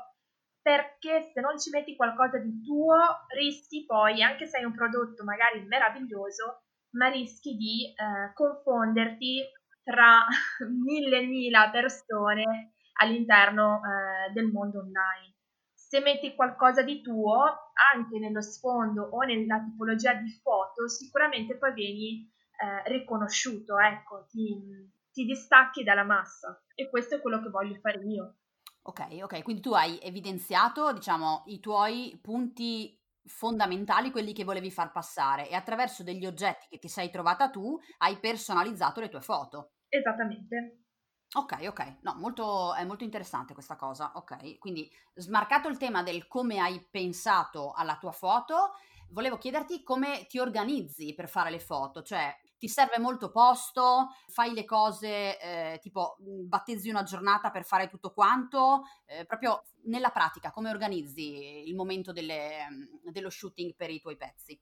perché 0.59 1.29
se 1.33 1.39
non 1.41 1.59
ci 1.59 1.69
metti 1.69 1.95
qualcosa 1.95 2.39
di 2.39 2.63
tuo 2.63 2.95
rischi 3.37 3.85
poi, 3.85 4.23
anche 4.23 4.47
se 4.47 4.57
hai 4.57 4.63
un 4.63 4.73
prodotto 4.73 5.23
magari 5.23 5.63
meraviglioso, 5.65 6.62
ma 6.93 7.09
rischi 7.09 7.55
di 7.55 7.85
eh, 7.87 8.33
confonderti 8.33 9.41
tra 9.83 10.25
mille 10.85 11.25
mila 11.25 11.69
persone 11.69 12.73
all'interno 13.01 13.81
eh, 13.83 14.31
del 14.33 14.51
mondo 14.51 14.79
online. 14.79 15.35
Se 15.73 15.99
metti 15.99 16.33
qualcosa 16.33 16.81
di 16.81 17.01
tuo, 17.01 17.71
anche 17.93 18.17
nello 18.17 18.41
sfondo 18.41 19.03
o 19.03 19.21
nella 19.21 19.61
tipologia 19.61 20.13
di 20.13 20.31
foto, 20.41 20.87
sicuramente 20.87 21.57
poi 21.57 21.73
vieni 21.73 22.31
eh, 22.57 22.89
riconosciuto, 22.89 23.77
ecco, 23.77 24.25
ti, 24.27 24.91
ti 25.11 25.25
distacchi 25.25 25.83
dalla 25.83 26.03
massa 26.03 26.63
e 26.73 26.89
questo 26.89 27.15
è 27.15 27.21
quello 27.21 27.41
che 27.41 27.49
voglio 27.49 27.75
fare 27.79 27.99
io. 28.05 28.37
Ok, 28.85 29.19
ok, 29.21 29.43
quindi 29.43 29.61
tu 29.61 29.73
hai 29.73 29.99
evidenziato, 30.01 30.91
diciamo, 30.91 31.43
i 31.45 31.59
tuoi 31.59 32.19
punti 32.21 32.99
fondamentali 33.25 34.11
quelli 34.11 34.33
che 34.33 34.43
volevi 34.43 34.71
far 34.71 34.91
passare 34.91 35.49
e 35.49 35.55
attraverso 35.55 36.03
degli 36.03 36.25
oggetti 36.25 36.67
che 36.69 36.79
ti 36.79 36.87
sei 36.87 37.09
trovata 37.09 37.49
tu 37.49 37.77
hai 37.99 38.17
personalizzato 38.19 38.99
le 38.99 39.09
tue 39.09 39.21
foto. 39.21 39.73
Esattamente. 39.87 40.83
Ok, 41.35 41.65
ok, 41.67 41.97
no, 42.01 42.13
molto, 42.17 42.75
è 42.75 42.85
molto 42.85 43.03
interessante 43.03 43.53
questa 43.53 43.75
cosa, 43.75 44.11
ok. 44.15 44.59
Quindi 44.59 44.91
smarcato 45.15 45.67
il 45.67 45.77
tema 45.77 46.03
del 46.03 46.27
come 46.27 46.59
hai 46.59 46.85
pensato 46.91 47.71
alla 47.71 47.97
tua 47.97 48.11
foto, 48.11 48.73
volevo 49.09 49.37
chiederti 49.37 49.81
come 49.81 50.27
ti 50.27 50.37
organizzi 50.37 51.15
per 51.15 51.27
fare 51.27 51.49
le 51.49 51.59
foto, 51.59 52.03
cioè 52.03 52.31
ti 52.63 52.69
serve 52.69 52.97
molto 52.97 53.29
posto, 53.29 54.15
fai 54.29 54.53
le 54.53 54.63
cose 54.63 55.37
eh, 55.37 55.79
tipo 55.81 56.15
battezzi 56.47 56.89
una 56.89 57.03
giornata 57.03 57.51
per 57.51 57.65
fare 57.65 57.89
tutto 57.89 58.13
quanto, 58.13 58.83
eh, 59.05 59.25
proprio 59.25 59.63
nella 59.87 60.11
pratica 60.11 60.49
come 60.49 60.69
organizzi 60.69 61.67
il 61.67 61.75
momento 61.75 62.13
delle, 62.13 63.01
dello 63.03 63.29
shooting 63.29 63.75
per 63.75 63.89
i 63.89 63.99
tuoi 63.99 64.15
pezzi? 64.15 64.57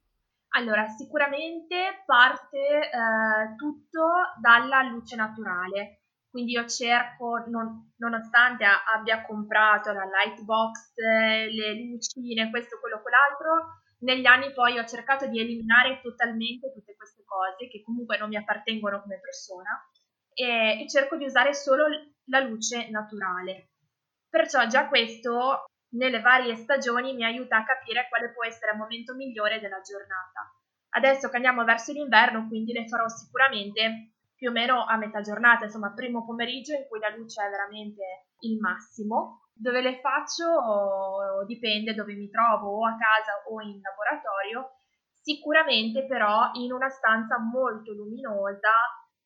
Allora, 0.55 0.87
sicuramente 0.87 2.01
parte 2.03 2.57
eh, 2.57 3.55
tutto 3.55 4.07
dalla 4.39 4.81
luce 4.81 5.15
naturale, 5.15 6.01
quindi 6.27 6.53
io 6.53 6.65
cerco, 6.65 7.43
non, 7.49 7.93
nonostante 7.97 8.65
abbia 8.65 9.23
comprato 9.23 9.91
la 9.91 10.05
lightbox, 10.05 10.95
le 10.95 11.73
lucine, 11.85 12.49
questo, 12.49 12.79
quello, 12.79 12.99
quell'altro, 12.99 13.80
negli 14.01 14.25
anni 14.25 14.51
poi 14.53 14.77
ho 14.77 14.85
cercato 14.85 15.27
di 15.27 15.39
eliminare 15.39 15.99
totalmente 16.01 16.71
tutte 16.71 16.95
queste 16.95 17.23
cose 17.25 17.67
che 17.67 17.81
comunque 17.81 18.17
non 18.17 18.29
mi 18.29 18.37
appartengono 18.37 19.01
come 19.01 19.19
persona 19.19 19.89
e, 20.33 20.81
e 20.81 20.87
cerco 20.87 21.17
di 21.17 21.25
usare 21.25 21.53
solo 21.53 21.85
la 22.25 22.39
luce 22.39 22.89
naturale. 22.89 23.69
Perciò 24.29 24.65
già 24.67 24.87
questo 24.87 25.65
nelle 25.93 26.21
varie 26.21 26.55
stagioni 26.55 27.13
mi 27.13 27.25
aiuta 27.25 27.57
a 27.57 27.63
capire 27.63 28.07
quale 28.09 28.31
può 28.31 28.45
essere 28.45 28.71
il 28.71 28.77
momento 28.77 29.13
migliore 29.13 29.59
della 29.59 29.81
giornata. 29.81 30.49
Adesso 30.93 31.29
che 31.29 31.35
andiamo 31.35 31.63
verso 31.63 31.91
l'inverno, 31.91 32.47
quindi 32.47 32.73
le 32.73 32.87
farò 32.87 33.07
sicuramente 33.07 34.13
più 34.35 34.49
o 34.49 34.51
meno 34.51 34.85
a 34.85 34.97
metà 34.97 35.21
giornata, 35.21 35.65
insomma, 35.65 35.93
primo 35.93 36.25
pomeriggio 36.25 36.73
in 36.73 36.87
cui 36.87 36.99
la 36.99 37.15
luce 37.15 37.45
è 37.45 37.49
veramente 37.49 38.01
il 38.39 38.57
massimo 38.57 39.40
dove 39.53 39.81
le 39.81 39.99
faccio 39.99 41.45
dipende 41.45 41.93
dove 41.93 42.13
mi 42.13 42.29
trovo, 42.29 42.69
o 42.69 42.85
a 42.85 42.95
casa 42.97 43.43
o 43.49 43.61
in 43.61 43.79
laboratorio, 43.81 44.77
sicuramente 45.21 46.05
però 46.05 46.51
in 46.53 46.71
una 46.71 46.89
stanza 46.89 47.37
molto 47.39 47.93
luminosa 47.93 48.71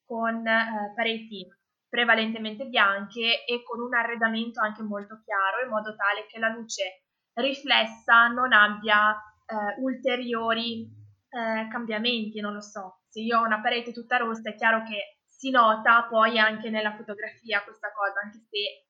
con 0.05 0.46
eh, 0.46 0.94
pareti 0.96 1.48
prevalentemente 1.89 2.65
bianche 2.65 3.46
e 3.46 3.63
con 3.63 3.79
un 3.79 3.94
arredamento 3.94 4.60
anche 4.60 4.84
molto 4.84 5.22
chiaro 5.24 5.63
in 5.63 5.70
modo 5.70 5.96
tale 5.96 6.25
che 6.27 6.39
la 6.39 6.50
luce 6.50 7.05
riflessa 7.34 8.27
non 8.27 8.51
abbia 8.51 9.13
eh, 9.13 9.82
ulteriori 9.82 10.84
eh, 11.29 11.67
cambiamenti, 11.70 12.39
non 12.41 12.53
lo 12.53 12.62
so. 12.62 13.01
Se 13.08 13.22
io 13.22 13.39
ho 13.39 13.46
una 13.46 13.62
parete 13.62 13.94
tutta 13.94 14.17
rossa 14.17 14.50
è 14.50 14.55
chiaro 14.55 14.84
che 14.84 15.22
si 15.25 15.51
nota 15.51 16.05
poi 16.10 16.38
anche 16.38 16.70
nella 16.70 16.96
fotografia 16.96 17.63
questa 17.63 17.91
cosa, 17.94 18.20
anche 18.22 18.39
se 18.50 18.85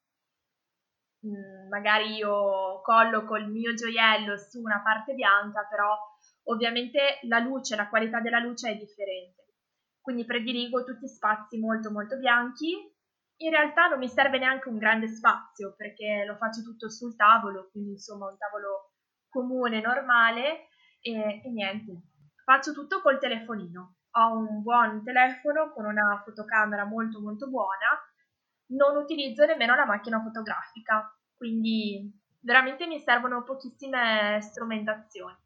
Magari 1.69 2.15
io 2.15 2.81
colloco 2.81 3.35
il 3.35 3.47
mio 3.47 3.73
gioiello 3.73 4.37
su 4.37 4.61
una 4.61 4.81
parte 4.83 5.13
bianca, 5.13 5.65
però 5.69 5.97
ovviamente 6.45 7.19
la 7.23 7.39
luce, 7.39 7.75
la 7.75 7.89
qualità 7.89 8.19
della 8.19 8.39
luce 8.39 8.71
è 8.71 8.77
differente. 8.77 9.43
Quindi 10.01 10.25
prediligo 10.25 10.83
tutti 10.83 11.07
spazi 11.07 11.57
molto 11.59 11.91
molto 11.91 12.17
bianchi. 12.17 12.93
In 13.37 13.49
realtà 13.49 13.87
non 13.87 13.97
mi 13.97 14.07
serve 14.07 14.37
neanche 14.37 14.69
un 14.69 14.77
grande 14.77 15.07
spazio 15.07 15.73
perché 15.75 16.23
lo 16.25 16.35
faccio 16.35 16.61
tutto 16.61 16.89
sul 16.89 17.15
tavolo, 17.15 17.69
quindi 17.71 17.91
insomma 17.91 18.29
un 18.29 18.37
tavolo 18.37 18.93
comune, 19.27 19.81
normale 19.81 20.67
e, 21.01 21.41
e 21.43 21.49
niente. 21.49 22.03
Faccio 22.45 22.71
tutto 22.71 23.01
col 23.01 23.19
telefonino. 23.19 23.95
Ho 24.11 24.37
un 24.37 24.61
buon 24.61 25.03
telefono 25.03 25.73
con 25.73 25.85
una 25.85 26.21
fotocamera 26.23 26.85
molto 26.85 27.19
molto 27.19 27.49
buona 27.49 27.89
non 28.67 28.97
utilizzo 28.97 29.45
nemmeno 29.45 29.75
la 29.75 29.85
macchina 29.85 30.21
fotografica, 30.21 31.15
quindi 31.35 32.11
veramente 32.39 32.87
mi 32.87 32.99
servono 32.99 33.43
pochissime 33.43 34.39
strumentazioni. 34.41 35.43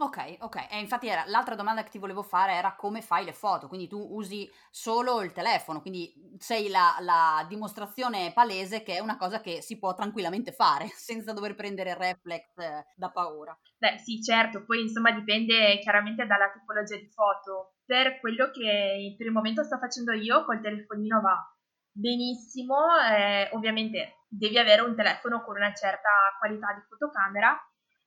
Ok, 0.00 0.36
ok. 0.38 0.68
E 0.70 0.78
infatti 0.78 1.08
era, 1.08 1.24
l'altra 1.26 1.56
domanda 1.56 1.82
che 1.82 1.90
ti 1.90 1.98
volevo 1.98 2.22
fare 2.22 2.52
era 2.52 2.76
come 2.76 3.02
fai 3.02 3.24
le 3.24 3.32
foto, 3.32 3.66
quindi 3.66 3.88
tu 3.88 3.98
usi 3.98 4.48
solo 4.70 5.22
il 5.22 5.32
telefono, 5.32 5.80
quindi 5.80 6.12
sei 6.38 6.68
la, 6.68 6.96
la 7.00 7.44
dimostrazione 7.48 8.32
palese 8.32 8.84
che 8.84 8.94
è 8.94 9.00
una 9.00 9.16
cosa 9.16 9.40
che 9.40 9.60
si 9.60 9.76
può 9.76 9.94
tranquillamente 9.94 10.52
fare 10.52 10.86
senza 10.94 11.32
dover 11.32 11.56
prendere 11.56 11.94
reflex 11.94 12.56
eh, 12.58 12.86
da 12.94 13.10
paura. 13.10 13.58
Beh 13.76 13.98
sì, 13.98 14.22
certo, 14.22 14.64
poi 14.64 14.82
insomma 14.82 15.10
dipende 15.10 15.80
chiaramente 15.80 16.26
dalla 16.26 16.52
tipologia 16.52 16.96
di 16.96 17.10
foto. 17.10 17.78
Per 17.84 18.20
quello 18.20 18.52
che 18.52 19.16
per 19.16 19.26
il 19.26 19.32
momento 19.32 19.64
sto 19.64 19.78
facendo 19.78 20.12
io 20.12 20.44
col 20.44 20.60
telefonino 20.60 21.20
va 21.20 21.57
benissimo, 21.98 22.76
eh, 23.10 23.48
ovviamente 23.52 24.22
devi 24.28 24.58
avere 24.58 24.82
un 24.82 24.94
telefono 24.94 25.42
con 25.42 25.56
una 25.56 25.74
certa 25.74 26.08
qualità 26.38 26.72
di 26.74 26.86
fotocamera. 26.88 27.56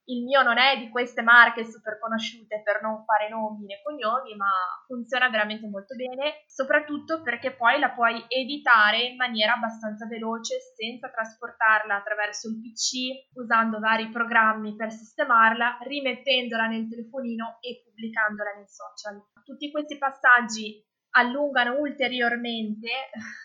Il 0.06 0.24
mio 0.24 0.42
non 0.42 0.58
è 0.58 0.78
di 0.80 0.90
queste 0.90 1.22
marche 1.22 1.64
super 1.64 2.00
conosciute 2.00 2.62
per 2.64 2.82
non 2.82 3.06
fare 3.06 3.30
nomi 3.30 3.66
né 3.66 3.82
cognomi, 3.84 4.36
ma 4.36 4.50
funziona 4.88 5.30
veramente 5.30 5.68
molto 5.68 5.96
bene, 5.96 6.44
soprattutto 6.48 7.22
perché 7.22 7.54
poi 7.54 7.80
la 7.80 7.92
puoi 7.92 8.26
editare 8.28 9.04
in 9.04 9.16
maniera 9.16 9.54
abbastanza 9.54 10.08
veloce 10.08 10.58
senza 10.76 11.08
trasportarla 11.12 11.96
attraverso 11.96 12.50
il 12.50 12.60
PC, 12.60 13.38
usando 13.38 13.80
vari 13.80 14.10
programmi 14.10 14.76
per 14.76 14.92
sistemarla, 14.92 15.78
rimettendola 15.82 16.66
nel 16.66 16.90
telefonino 16.90 17.58
e 17.62 17.84
pubblicandola 17.86 18.54
nei 18.56 18.68
social. 18.68 19.22
Tutti 19.46 19.70
questi 19.70 19.98
passaggi 20.00 20.84
allungano 21.12 21.80
ulteriormente 21.80 22.89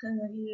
il, 0.02 0.52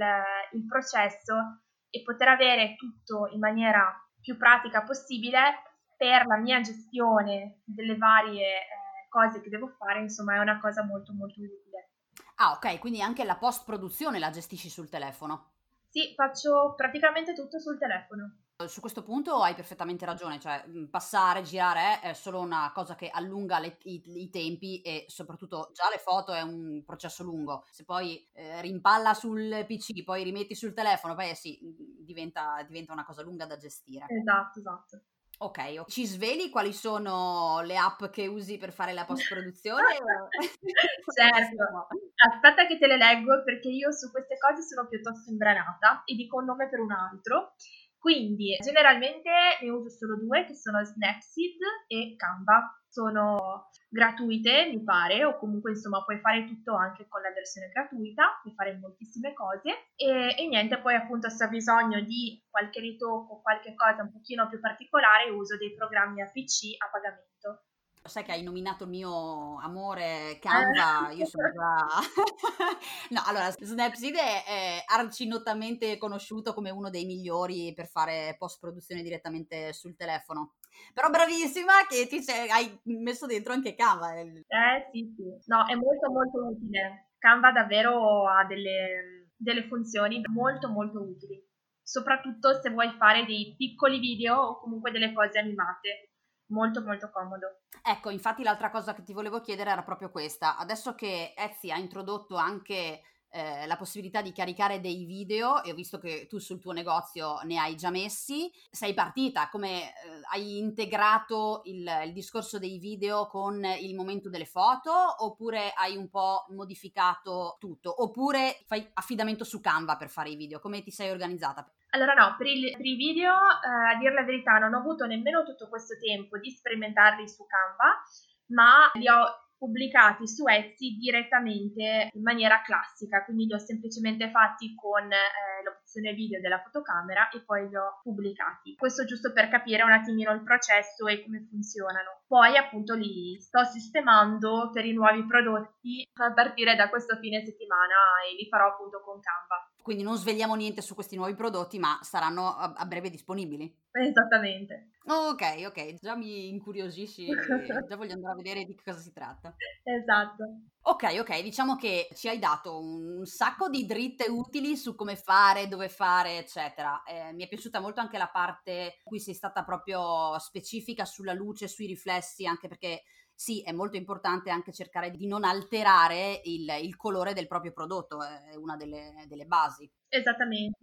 il 0.52 0.66
processo 0.66 1.62
e 1.90 2.02
poter 2.02 2.28
avere 2.28 2.76
tutto 2.76 3.28
in 3.32 3.38
maniera 3.38 3.92
più 4.20 4.36
pratica 4.36 4.82
possibile 4.82 5.62
per 5.96 6.26
la 6.26 6.36
mia 6.36 6.60
gestione 6.60 7.60
delle 7.64 7.96
varie 7.96 8.56
eh, 8.56 9.08
cose 9.08 9.40
che 9.40 9.50
devo 9.50 9.68
fare, 9.68 10.00
insomma, 10.00 10.36
è 10.36 10.38
una 10.38 10.58
cosa 10.58 10.84
molto 10.84 11.12
molto 11.12 11.40
utile. 11.40 11.90
Ah, 12.36 12.52
ok, 12.52 12.78
quindi 12.78 13.02
anche 13.02 13.24
la 13.24 13.36
post 13.36 13.64
produzione 13.64 14.18
la 14.18 14.30
gestisci 14.30 14.68
sul 14.68 14.88
telefono? 14.88 15.50
Sì, 15.88 16.12
faccio 16.16 16.74
praticamente 16.74 17.34
tutto 17.34 17.58
sul 17.58 17.78
telefono. 17.78 18.41
Su 18.68 18.80
questo 18.80 19.02
punto 19.02 19.42
hai 19.42 19.54
perfettamente 19.54 20.04
ragione, 20.04 20.38
cioè 20.40 20.64
mhmm, 20.66 20.86
passare, 20.86 21.42
girare 21.42 22.00
è 22.00 22.12
solo 22.12 22.40
una 22.40 22.70
cosa 22.74 22.94
che 22.94 23.08
allunga 23.08 23.58
le, 23.58 23.78
i, 23.84 24.02
i, 24.04 24.30
tempi 24.30 24.80
e 24.82 25.04
soprattutto 25.08 25.70
già 25.72 25.88
le 25.90 25.98
foto 25.98 26.32
è 26.32 26.40
un 26.42 26.82
processo 26.84 27.22
lungo. 27.22 27.64
Se 27.70 27.84
poi 27.84 28.28
eh, 28.32 28.60
rimpalla 28.60 29.14
sul 29.14 29.64
PC, 29.66 30.04
poi 30.04 30.22
rimetti 30.22 30.54
sul 30.54 30.74
telefono, 30.74 31.14
poi 31.14 31.30
eh 31.30 31.34
sì, 31.34 31.58
mhmm, 31.62 32.04
diventa, 32.04 32.62
diventa 32.66 32.92
una 32.92 33.04
cosa 33.04 33.22
lunga 33.22 33.46
da 33.46 33.56
gestire. 33.56 34.06
Esatto, 34.08 34.58
esatto. 34.58 35.02
Ok, 35.42 35.86
ci 35.86 36.06
sveli 36.06 36.50
quali 36.50 36.72
sono 36.72 37.62
le 37.62 37.76
app 37.76 38.04
che 38.06 38.28
usi 38.28 38.58
per 38.58 38.72
fare 38.72 38.92
la 38.92 39.04
post 39.04 39.26
produzione? 39.28 39.82
certo, 41.12 41.88
aspetta 42.14 42.66
che 42.68 42.78
te 42.78 42.86
le 42.86 42.96
leggo 42.96 43.42
perché 43.42 43.66
io 43.68 43.90
su 43.90 44.12
queste 44.12 44.38
cose 44.38 44.62
sono 44.62 44.86
piuttosto 44.86 45.30
imbranata 45.30 46.02
e 46.04 46.14
dico 46.14 46.36
un 46.36 46.44
nome 46.44 46.68
per 46.68 46.78
un 46.78 46.92
altro. 46.92 47.54
Quindi 48.02 48.56
generalmente 48.60 49.30
ne 49.60 49.70
uso 49.70 49.88
solo 49.88 50.16
due 50.16 50.44
che 50.44 50.56
sono 50.56 50.82
Snapseed 50.82 51.86
e 51.86 52.16
Canva. 52.16 52.82
Sono 52.88 53.70
gratuite, 53.88 54.66
mi 54.66 54.82
pare, 54.82 55.24
o 55.24 55.38
comunque 55.38 55.70
insomma 55.70 56.02
puoi 56.02 56.18
fare 56.18 56.44
tutto 56.44 56.74
anche 56.74 57.06
con 57.06 57.22
la 57.22 57.30
versione 57.30 57.68
gratuita, 57.68 58.40
puoi 58.42 58.54
fare 58.54 58.76
moltissime 58.76 59.32
cose 59.32 59.92
e, 59.94 60.34
e 60.36 60.48
niente, 60.48 60.80
poi 60.80 60.96
appunto 60.96 61.28
se 61.28 61.44
ho 61.44 61.48
bisogno 61.48 62.00
di 62.00 62.44
qualche 62.50 62.80
ritocco, 62.80 63.40
qualche 63.40 63.72
cosa 63.76 64.02
un 64.02 64.10
pochino 64.10 64.48
più 64.48 64.58
particolare, 64.58 65.30
uso 65.30 65.56
dei 65.56 65.72
programmi 65.72 66.22
a 66.22 66.26
PC 66.26 66.74
a 66.84 66.90
pagamento. 66.90 67.66
Sai 68.04 68.24
che 68.24 68.32
hai 68.32 68.42
nominato 68.42 68.82
il 68.82 68.90
mio 68.90 69.58
amore 69.60 70.38
Canva, 70.40 71.12
io 71.12 71.24
sono 71.24 71.48
già... 71.52 72.00
no, 73.10 73.22
allora, 73.26 73.48
Snapseed 73.50 74.16
è, 74.16 74.44
è 74.44 74.84
arcinotamente 74.86 75.96
conosciuto 75.98 76.52
come 76.52 76.70
uno 76.70 76.90
dei 76.90 77.04
migliori 77.04 77.72
per 77.74 77.86
fare 77.86 78.34
post-produzione 78.36 79.02
direttamente 79.02 79.72
sul 79.72 79.94
telefono. 79.94 80.54
Però 80.92 81.10
bravissima 81.10 81.86
che 81.88 82.08
ti 82.08 82.24
hai 82.50 82.76
messo 82.84 83.26
dentro 83.26 83.52
anche 83.52 83.76
Canva. 83.76 84.14
Eh 84.14 84.88
sì, 84.90 85.14
sì. 85.16 85.22
No, 85.46 85.66
è 85.68 85.74
molto 85.76 86.10
molto 86.10 86.46
utile. 86.48 87.12
Canva 87.18 87.52
davvero 87.52 88.28
ha 88.28 88.44
delle, 88.44 89.30
delle 89.36 89.68
funzioni 89.68 90.20
molto 90.28 90.68
molto 90.68 91.00
utili. 91.00 91.40
Soprattutto 91.80 92.60
se 92.60 92.70
vuoi 92.70 92.90
fare 92.98 93.24
dei 93.26 93.54
piccoli 93.56 94.00
video 94.00 94.36
o 94.36 94.60
comunque 94.60 94.90
delle 94.90 95.12
cose 95.12 95.38
animate 95.38 96.11
molto 96.52 96.82
molto 96.82 97.10
comodo. 97.10 97.62
Ecco, 97.82 98.10
infatti 98.10 98.42
l'altra 98.42 98.70
cosa 98.70 98.94
che 98.94 99.02
ti 99.02 99.12
volevo 99.12 99.40
chiedere 99.40 99.70
era 99.70 99.82
proprio 99.82 100.10
questa. 100.10 100.56
Adesso 100.56 100.94
che 100.94 101.34
Etsy 101.36 101.70
ha 101.70 101.76
introdotto 101.76 102.36
anche 102.36 103.02
eh, 103.32 103.66
la 103.66 103.76
possibilità 103.76 104.20
di 104.20 104.32
caricare 104.32 104.80
dei 104.80 105.04
video 105.04 105.62
e 105.62 105.72
ho 105.72 105.74
visto 105.74 105.98
che 105.98 106.26
tu 106.28 106.38
sul 106.38 106.60
tuo 106.60 106.72
negozio 106.72 107.38
ne 107.44 107.58
hai 107.58 107.76
già 107.76 107.90
messi. 107.90 108.50
Sei 108.70 108.92
partita, 108.92 109.48
come 109.48 109.88
eh, 109.88 109.92
hai 110.32 110.58
integrato 110.58 111.62
il, 111.64 111.90
il, 112.04 112.12
discorso 112.12 112.58
dei 112.58 112.78
video 112.78 113.26
con 113.26 113.64
il 113.64 113.94
momento 113.94 114.28
delle 114.28 114.44
foto 114.44 114.92
oppure 115.24 115.72
hai 115.74 115.96
un 115.96 116.10
po' 116.10 116.44
modificato 116.50 117.56
tutto? 117.58 118.02
Oppure 118.02 118.60
fai 118.66 118.86
affidamento 118.92 119.44
su 119.44 119.60
Canva 119.60 119.96
per 119.96 120.10
fare 120.10 120.28
i 120.28 120.36
video? 120.36 120.60
Come 120.60 120.82
ti 120.82 120.90
sei 120.90 121.10
organizzata? 121.10 121.66
Allora 121.90 122.12
no, 122.12 122.34
per, 122.36 122.46
il, 122.46 122.70
per 122.76 122.84
i 122.84 122.96
video, 122.96 123.32
eh, 123.32 123.94
a 123.94 123.98
dire 123.98 124.12
la 124.12 124.24
verità, 124.24 124.58
non 124.58 124.74
ho 124.74 124.78
avuto 124.78 125.06
nemmeno 125.06 125.42
tutto 125.42 125.68
questo 125.68 125.96
tempo 125.98 126.38
di 126.38 126.50
sperimentarli 126.50 127.26
su 127.28 127.46
Canva, 127.46 128.02
ma 128.48 128.90
li 128.94 129.08
ho 129.08 129.41
pubblicati 129.62 130.26
su 130.26 130.42
Etsy 130.44 130.96
direttamente 130.98 132.10
in 132.10 132.22
maniera 132.22 132.62
classica, 132.62 133.22
quindi 133.22 133.46
li 133.46 133.54
ho 133.54 133.58
semplicemente 133.58 134.28
fatti 134.30 134.74
con 134.74 135.06
eh, 135.06 135.62
l'opzione 135.62 136.14
video 136.14 136.40
della 136.40 136.60
fotocamera 136.60 137.28
e 137.28 137.44
poi 137.44 137.68
li 137.68 137.76
ho 137.76 138.00
pubblicati. 138.02 138.74
Questo 138.74 139.04
giusto 139.04 139.32
per 139.32 139.48
capire 139.48 139.84
un 139.84 139.92
attimino 139.92 140.32
il 140.32 140.42
processo 140.42 141.06
e 141.06 141.22
come 141.22 141.46
funzionano. 141.48 142.22
Poi 142.26 142.56
appunto 142.56 142.94
li 142.94 143.38
sto 143.38 143.62
sistemando 143.62 144.70
per 144.72 144.84
i 144.84 144.92
nuovi 144.92 145.24
prodotti 145.26 146.02
a 146.20 146.32
partire 146.32 146.74
da 146.74 146.88
questo 146.88 147.16
fine 147.18 147.44
settimana 147.44 148.18
e 148.26 148.34
li 148.34 148.48
farò 148.48 148.66
appunto 148.66 149.00
con 149.00 149.20
Canva. 149.20 149.71
Quindi 149.82 150.02
non 150.02 150.16
svegliamo 150.16 150.54
niente 150.54 150.80
su 150.80 150.94
questi 150.94 151.16
nuovi 151.16 151.34
prodotti, 151.34 151.78
ma 151.78 151.98
saranno 152.02 152.56
a, 152.56 152.72
a 152.76 152.86
breve 152.86 153.10
disponibili. 153.10 153.70
Esattamente. 153.92 154.92
Ok, 155.04 155.64
ok, 155.66 155.94
già 155.94 156.14
mi 156.14 156.48
incuriosisci, 156.48 157.26
già 157.88 157.96
voglio 157.96 158.12
andare 158.12 158.32
a 158.32 158.36
vedere 158.36 158.64
di 158.64 158.74
cosa 158.82 159.00
si 159.00 159.12
tratta. 159.12 159.54
Esatto. 159.82 160.44
Ok, 160.82 161.16
ok, 161.20 161.42
diciamo 161.42 161.76
che 161.76 162.08
ci 162.14 162.28
hai 162.28 162.38
dato 162.38 162.78
un 162.78 163.24
sacco 163.24 163.68
di 163.68 163.84
dritte 163.84 164.28
utili 164.28 164.76
su 164.76 164.94
come 164.94 165.16
fare, 165.16 165.68
dove 165.68 165.88
fare, 165.88 166.38
eccetera. 166.38 167.02
Eh, 167.02 167.32
mi 167.32 167.44
è 167.44 167.48
piaciuta 167.48 167.80
molto 167.80 168.00
anche 168.00 168.18
la 168.18 168.28
parte 168.28 168.72
in 168.72 169.04
cui 169.04 169.20
sei 169.20 169.34
stata 169.34 169.64
proprio 169.64 170.38
specifica 170.38 171.04
sulla 171.04 171.32
luce, 171.32 171.68
sui 171.68 171.86
riflessi, 171.86 172.46
anche 172.46 172.68
perché 172.68 173.02
sì, 173.34 173.62
è 173.62 173.72
molto 173.72 173.96
importante 173.96 174.50
anche 174.50 174.72
cercare 174.72 175.10
di 175.10 175.26
non 175.26 175.44
alterare 175.44 176.40
il, 176.44 176.68
il 176.82 176.96
colore 176.96 177.32
del 177.32 177.46
proprio 177.46 177.72
prodotto, 177.72 178.22
è 178.22 178.54
una 178.56 178.76
delle, 178.76 179.24
delle 179.26 179.46
basi. 179.46 179.90
Esattamente. 180.08 180.78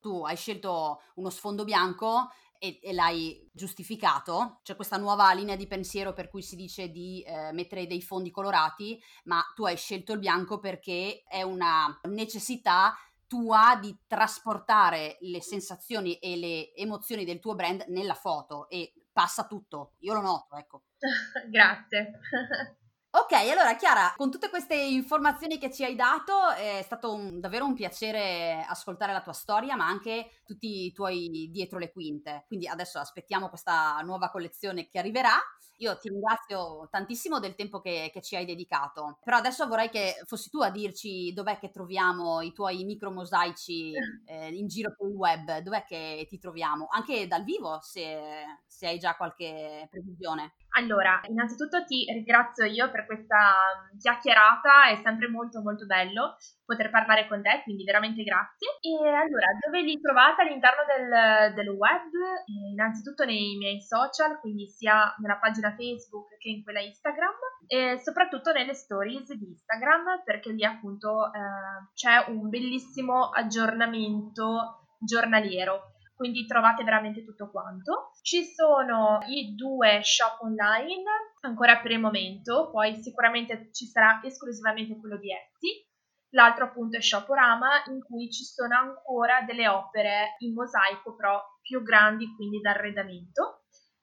Tu 0.00 0.24
hai 0.24 0.36
scelto 0.36 1.02
uno 1.16 1.30
sfondo 1.30 1.64
bianco 1.64 2.30
e, 2.58 2.78
e, 2.82 2.92
l'hai 2.92 3.48
giustificato. 3.52 4.60
C'è 4.62 4.76
questa 4.76 4.96
nuova 4.96 5.32
linea 5.32 5.56
di 5.56 5.66
pensiero 5.66 6.12
per 6.12 6.28
cui 6.28 6.42
si 6.42 6.56
dice 6.56 6.90
di 6.90 7.22
eh, 7.22 7.52
mettere 7.52 7.86
dei 7.86 8.02
fondi 8.02 8.30
colorati, 8.30 9.00
ma 9.24 9.42
tu 9.54 9.64
hai 9.64 9.76
scelto 9.76 10.12
il 10.12 10.18
bianco 10.18 10.58
perché 10.58 11.22
è 11.26 11.42
una 11.42 11.98
necessità 12.04 12.94
tua 13.26 13.78
di 13.80 13.96
trasportare 14.06 15.16
le 15.20 15.40
sensazioni 15.40 16.16
e 16.16 16.36
le 16.36 16.74
emozioni 16.74 17.24
del 17.24 17.38
tuo 17.38 17.54
brand 17.54 17.84
nella 17.88 18.14
foto 18.14 18.68
e 18.68 18.92
passa 19.12 19.46
tutto. 19.46 19.92
Io 20.00 20.14
lo 20.14 20.20
noto, 20.20 20.56
ecco. 20.56 20.82
Grazie. 21.50 22.20
Ok, 23.12 23.32
allora 23.32 23.74
Chiara, 23.74 24.14
con 24.16 24.30
tutte 24.30 24.48
queste 24.48 24.76
informazioni 24.76 25.58
che 25.58 25.72
ci 25.72 25.82
hai 25.82 25.96
dato 25.96 26.50
è 26.50 26.80
stato 26.84 27.12
un, 27.12 27.40
davvero 27.40 27.64
un 27.64 27.74
piacere 27.74 28.64
ascoltare 28.68 29.12
la 29.12 29.20
tua 29.20 29.32
storia, 29.32 29.74
ma 29.74 29.84
anche 29.84 30.42
tutti 30.44 30.84
i 30.84 30.92
tuoi 30.92 31.48
dietro 31.50 31.80
le 31.80 31.90
quinte. 31.90 32.44
Quindi 32.46 32.68
adesso 32.68 33.00
aspettiamo 33.00 33.48
questa 33.48 33.98
nuova 34.04 34.30
collezione 34.30 34.86
che 34.86 35.00
arriverà 35.00 35.32
io 35.80 35.96
ti 35.98 36.08
ringrazio 36.10 36.88
tantissimo 36.90 37.38
del 37.38 37.54
tempo 37.54 37.80
che, 37.80 38.10
che, 38.12 38.20
ci 38.20 38.36
hai 38.36 38.44
dedicato, 38.44 39.18
però 39.24 39.38
adesso 39.38 39.66
vorrei 39.66 39.88
che 39.88 40.22
fossi 40.26 40.50
tu 40.50 40.60
a 40.60 40.70
dirci 40.70 41.32
dov'è 41.32 41.58
che 41.58 41.70
troviamo 41.70 42.42
i 42.42 42.52
tuoi 42.52 42.84
micro 42.84 43.10
mosaici 43.10 43.92
eh, 44.26 44.48
in 44.48 44.66
giro 44.68 44.94
per 44.96 45.08
il 45.08 45.14
web, 45.14 45.58
dov'è 45.58 45.84
che 45.84 46.26
ti 46.28 46.38
troviamo, 46.38 46.86
anche 46.90 47.26
dal 47.26 47.44
vivo 47.44 47.78
se, 47.80 48.60
se 48.66 48.86
hai 48.86 48.98
già 48.98 49.16
qualche 49.16 49.86
previsione. 49.90 50.54
Allora, 50.76 51.20
innanzitutto 51.28 51.84
ti 51.84 52.04
ringrazio 52.12 52.64
io 52.64 52.90
per 52.90 53.06
questa 53.06 53.88
chiacchierata, 53.98 54.88
è 54.90 54.96
sempre 55.02 55.28
molto 55.28 55.62
molto 55.62 55.84
bello 55.86 56.36
poter 56.64 56.90
parlare 56.90 57.26
con 57.26 57.42
te, 57.42 57.62
quindi 57.64 57.82
veramente 57.82 58.22
grazie. 58.22 58.78
E 58.80 58.94
allora, 59.08 59.46
dove 59.66 59.82
li 59.82 60.00
trovate 60.00 60.42
all'interno 60.42 60.82
del, 60.86 61.54
del 61.54 61.68
web? 61.70 62.12
Eh, 62.46 62.70
innanzitutto 62.70 63.24
nei 63.24 63.56
miei 63.56 63.80
social, 63.80 64.38
quindi 64.38 64.68
sia 64.68 65.12
nella 65.18 65.38
pagina 65.38 65.69
Facebook 65.74 66.36
che 66.38 66.48
in 66.48 66.62
quella 66.62 66.80
Instagram, 66.80 67.34
e 67.66 67.98
soprattutto 68.02 68.52
nelle 68.52 68.74
stories 68.74 69.32
di 69.34 69.46
Instagram, 69.46 70.22
perché 70.24 70.50
lì 70.50 70.64
appunto 70.64 71.26
eh, 71.26 71.90
c'è 71.94 72.30
un 72.30 72.48
bellissimo 72.48 73.30
aggiornamento 73.30 74.86
giornaliero 74.98 75.94
quindi 76.20 76.44
trovate 76.44 76.84
veramente 76.84 77.24
tutto 77.24 77.50
quanto. 77.50 78.10
Ci 78.20 78.44
sono 78.44 79.20
i 79.28 79.54
due 79.54 80.00
shop 80.02 80.42
online 80.42 81.02
ancora 81.40 81.80
per 81.80 81.92
il 81.92 81.98
momento, 81.98 82.68
poi 82.70 83.00
sicuramente 83.00 83.70
ci 83.72 83.86
sarà 83.86 84.20
esclusivamente 84.22 84.98
quello 85.00 85.16
di 85.16 85.32
Etsy. 85.32 85.88
L'altro 86.34 86.66
appunto 86.66 86.98
è 86.98 87.00
Shoporama 87.00 87.84
in 87.86 88.02
cui 88.02 88.30
ci 88.30 88.44
sono 88.44 88.76
ancora 88.76 89.40
delle 89.46 89.66
opere 89.66 90.36
in 90.40 90.52
mosaico 90.52 91.16
però 91.16 91.42
più 91.62 91.82
grandi 91.82 92.34
quindi 92.34 92.60
d'arredamento, 92.60 93.59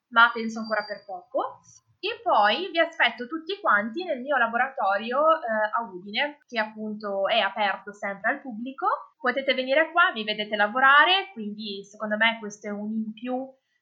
ma 0.10 0.32
penso 0.34 0.60
ancora 0.60 0.84
per 0.86 1.04
poco. 1.06 1.62
E 2.00 2.22
poi 2.22 2.70
vi 2.70 2.80
aspetto 2.80 3.26
tutti 3.26 3.60
quanti 3.60 4.04
nel 4.04 4.22
mio 4.22 4.38
laboratorio 4.38 5.18
eh, 5.32 5.72
a 5.74 5.82
Udine, 5.82 6.38
che 6.48 6.60
appunto 6.60 7.28
è 7.28 7.40
aperto 7.40 7.92
sempre 7.92 8.32
al 8.32 8.42
pubblico. 8.42 8.86
Potete 9.20 9.56
venire 9.56 9.92
qua, 9.92 10.12
mi 10.14 10.24
vedete 10.24 10.56
lavorare, 10.56 11.32
quindi 11.34 11.84
secondo 11.84 12.16
me 12.16 12.38
questo 12.40 12.68
è 12.68 12.70
un 12.70 12.92
in 12.92 13.14
più 13.14 13.36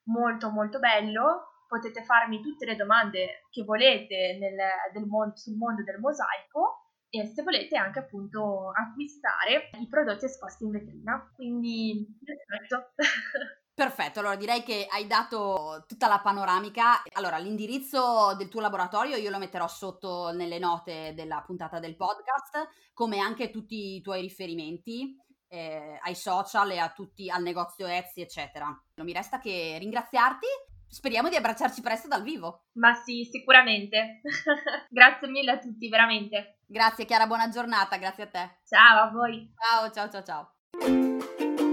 molto 0.05 0.49
molto 0.49 0.79
bello. 0.79 1.63
Potete 1.67 2.03
farmi 2.03 2.41
tutte 2.41 2.65
le 2.65 2.75
domande 2.77 3.43
che 3.49 3.63
volete 3.63 4.37
nel, 4.39 5.05
mon- 5.07 5.35
sul 5.35 5.57
mondo 5.57 5.83
del 5.83 5.99
mosaico 5.99 6.91
e 7.09 7.25
se 7.25 7.43
volete 7.43 7.75
anche 7.75 7.99
appunto 7.99 8.71
acquistare 8.71 9.71
i 9.79 9.87
prodotti 9.89 10.25
esposti 10.25 10.63
in 10.63 10.71
vetrina. 10.71 11.31
Quindi 11.35 12.07
vi. 12.21 12.37
Perfetto, 13.75 14.19
allora 14.19 14.37
direi 14.37 14.63
che 14.63 14.87
hai 14.89 15.05
dato 15.05 15.83
tutta 15.85 16.07
la 16.07 16.19
panoramica. 16.19 17.03
Allora, 17.11 17.37
l'indirizzo 17.37 18.33
del 18.37 18.47
tuo 18.47 18.61
laboratorio 18.61 19.17
io 19.17 19.29
lo 19.29 19.37
metterò 19.37 19.67
sotto 19.67 20.31
nelle 20.31 20.59
note 20.59 21.13
della 21.13 21.43
puntata 21.45 21.79
del 21.79 21.97
podcast, 21.97 22.69
come 22.93 23.19
anche 23.19 23.49
tutti 23.49 23.95
i 23.95 24.01
tuoi 24.01 24.21
riferimenti 24.21 25.17
eh, 25.49 25.99
ai 26.01 26.15
social 26.15 26.71
e 26.71 26.77
a 26.77 26.89
tutti, 26.91 27.29
al 27.29 27.43
negozio 27.43 27.85
Etsy, 27.85 28.21
eccetera. 28.21 28.65
Non 28.67 29.05
mi 29.05 29.11
resta 29.11 29.39
che 29.39 29.75
ringraziarti. 29.77 30.47
Speriamo 30.87 31.27
di 31.27 31.35
abbracciarci 31.35 31.81
presto 31.81 32.07
dal 32.07 32.23
vivo. 32.23 32.67
Ma 32.75 32.93
sì, 32.93 33.27
sicuramente. 33.29 34.21
grazie 34.89 35.27
mille 35.27 35.51
a 35.51 35.59
tutti, 35.59 35.89
veramente. 35.89 36.59
Grazie 36.65 37.03
Chiara, 37.03 37.27
buona 37.27 37.49
giornata, 37.49 37.97
grazie 37.97 38.23
a 38.23 38.27
te. 38.27 38.59
Ciao 38.65 39.03
a 39.03 39.11
voi. 39.11 39.51
Ciao, 39.57 39.91
ciao, 39.91 40.09
ciao, 40.09 40.23
ciao. 40.23 41.64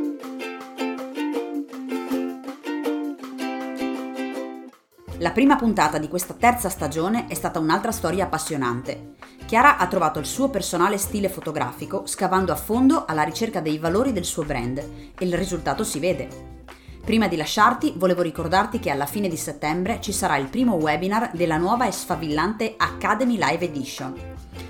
La 5.22 5.30
prima 5.30 5.54
puntata 5.54 5.98
di 5.98 6.08
questa 6.08 6.34
terza 6.34 6.68
stagione 6.68 7.28
è 7.28 7.34
stata 7.34 7.60
un'altra 7.60 7.92
storia 7.92 8.24
appassionante. 8.24 9.12
Chiara 9.46 9.76
ha 9.76 9.86
trovato 9.86 10.18
il 10.18 10.26
suo 10.26 10.50
personale 10.50 10.98
stile 10.98 11.28
fotografico 11.28 12.06
scavando 12.06 12.50
a 12.50 12.56
fondo 12.56 13.04
alla 13.06 13.22
ricerca 13.22 13.60
dei 13.60 13.78
valori 13.78 14.12
del 14.12 14.24
suo 14.24 14.42
brand 14.42 14.78
e 14.78 15.24
il 15.24 15.34
risultato 15.34 15.84
si 15.84 16.00
vede. 16.00 16.56
Prima 17.04 17.28
di 17.28 17.36
lasciarti, 17.36 17.94
volevo 17.96 18.20
ricordarti 18.20 18.80
che 18.80 18.90
alla 18.90 19.06
fine 19.06 19.28
di 19.28 19.36
settembre 19.36 20.00
ci 20.00 20.10
sarà 20.10 20.36
il 20.38 20.48
primo 20.48 20.74
webinar 20.74 21.30
della 21.34 21.56
nuova 21.56 21.86
e 21.86 21.92
sfavillante 21.92 22.74
Academy 22.76 23.38
Live 23.38 23.64
Edition. 23.64 24.14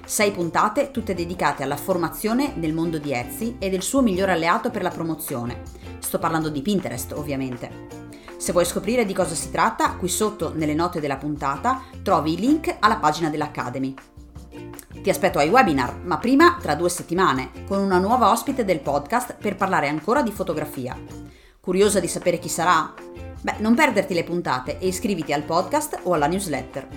Sei 0.04 0.32
puntate, 0.32 0.90
tutte 0.90 1.14
dedicate 1.14 1.62
alla 1.62 1.76
formazione 1.76 2.52
nel 2.56 2.74
mondo 2.74 2.98
di 2.98 3.10
Etsy 3.14 3.56
e 3.58 3.70
del 3.70 3.82
suo 3.82 4.02
migliore 4.02 4.32
alleato 4.32 4.68
per 4.68 4.82
la 4.82 4.90
promozione. 4.90 5.62
Sto 5.98 6.18
parlando 6.18 6.50
di 6.50 6.60
Pinterest, 6.60 7.12
ovviamente. 7.12 8.01
Se 8.42 8.50
vuoi 8.50 8.64
scoprire 8.64 9.04
di 9.04 9.14
cosa 9.14 9.36
si 9.36 9.52
tratta, 9.52 9.92
qui 9.92 10.08
sotto 10.08 10.50
nelle 10.52 10.74
note 10.74 10.98
della 10.98 11.16
puntata 11.16 11.80
trovi 12.02 12.32
i 12.32 12.36
link 12.36 12.74
alla 12.80 12.96
pagina 12.96 13.30
dell'Academy. 13.30 13.94
Ti 15.00 15.08
aspetto 15.08 15.38
ai 15.38 15.48
webinar, 15.48 16.00
ma 16.02 16.18
prima 16.18 16.58
tra 16.60 16.74
due 16.74 16.88
settimane, 16.88 17.52
con 17.68 17.78
una 17.78 17.98
nuova 17.98 18.32
ospite 18.32 18.64
del 18.64 18.80
podcast 18.80 19.36
per 19.36 19.54
parlare 19.54 19.86
ancora 19.86 20.22
di 20.22 20.32
fotografia. 20.32 20.98
Curiosa 21.60 22.00
di 22.00 22.08
sapere 22.08 22.40
chi 22.40 22.48
sarà? 22.48 22.92
Beh, 23.40 23.58
non 23.58 23.76
perderti 23.76 24.12
le 24.12 24.24
puntate 24.24 24.80
e 24.80 24.88
iscriviti 24.88 25.32
al 25.32 25.44
podcast 25.44 26.00
o 26.02 26.12
alla 26.12 26.26
newsletter. 26.26 26.88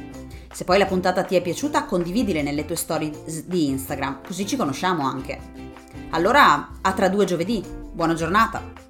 Se 0.51 0.63
poi 0.63 0.79
la 0.79 0.87
puntata 0.87 1.21
ti 1.21 1.35
è 1.35 1.43
piaciuta, 1.43 1.85
condividile 1.85 2.41
nelle 2.41 2.65
tue 2.65 2.75
stories 2.75 3.43
di 3.43 3.67
Instagram, 3.67 4.21
così 4.25 4.47
ci 4.47 4.55
conosciamo 4.55 5.05
anche. 5.05 5.39
Allora, 6.09 6.71
a 6.81 6.91
tra 6.93 7.07
due 7.07 7.25
giovedì. 7.25 7.63
Buona 7.93 8.15
giornata! 8.15 8.84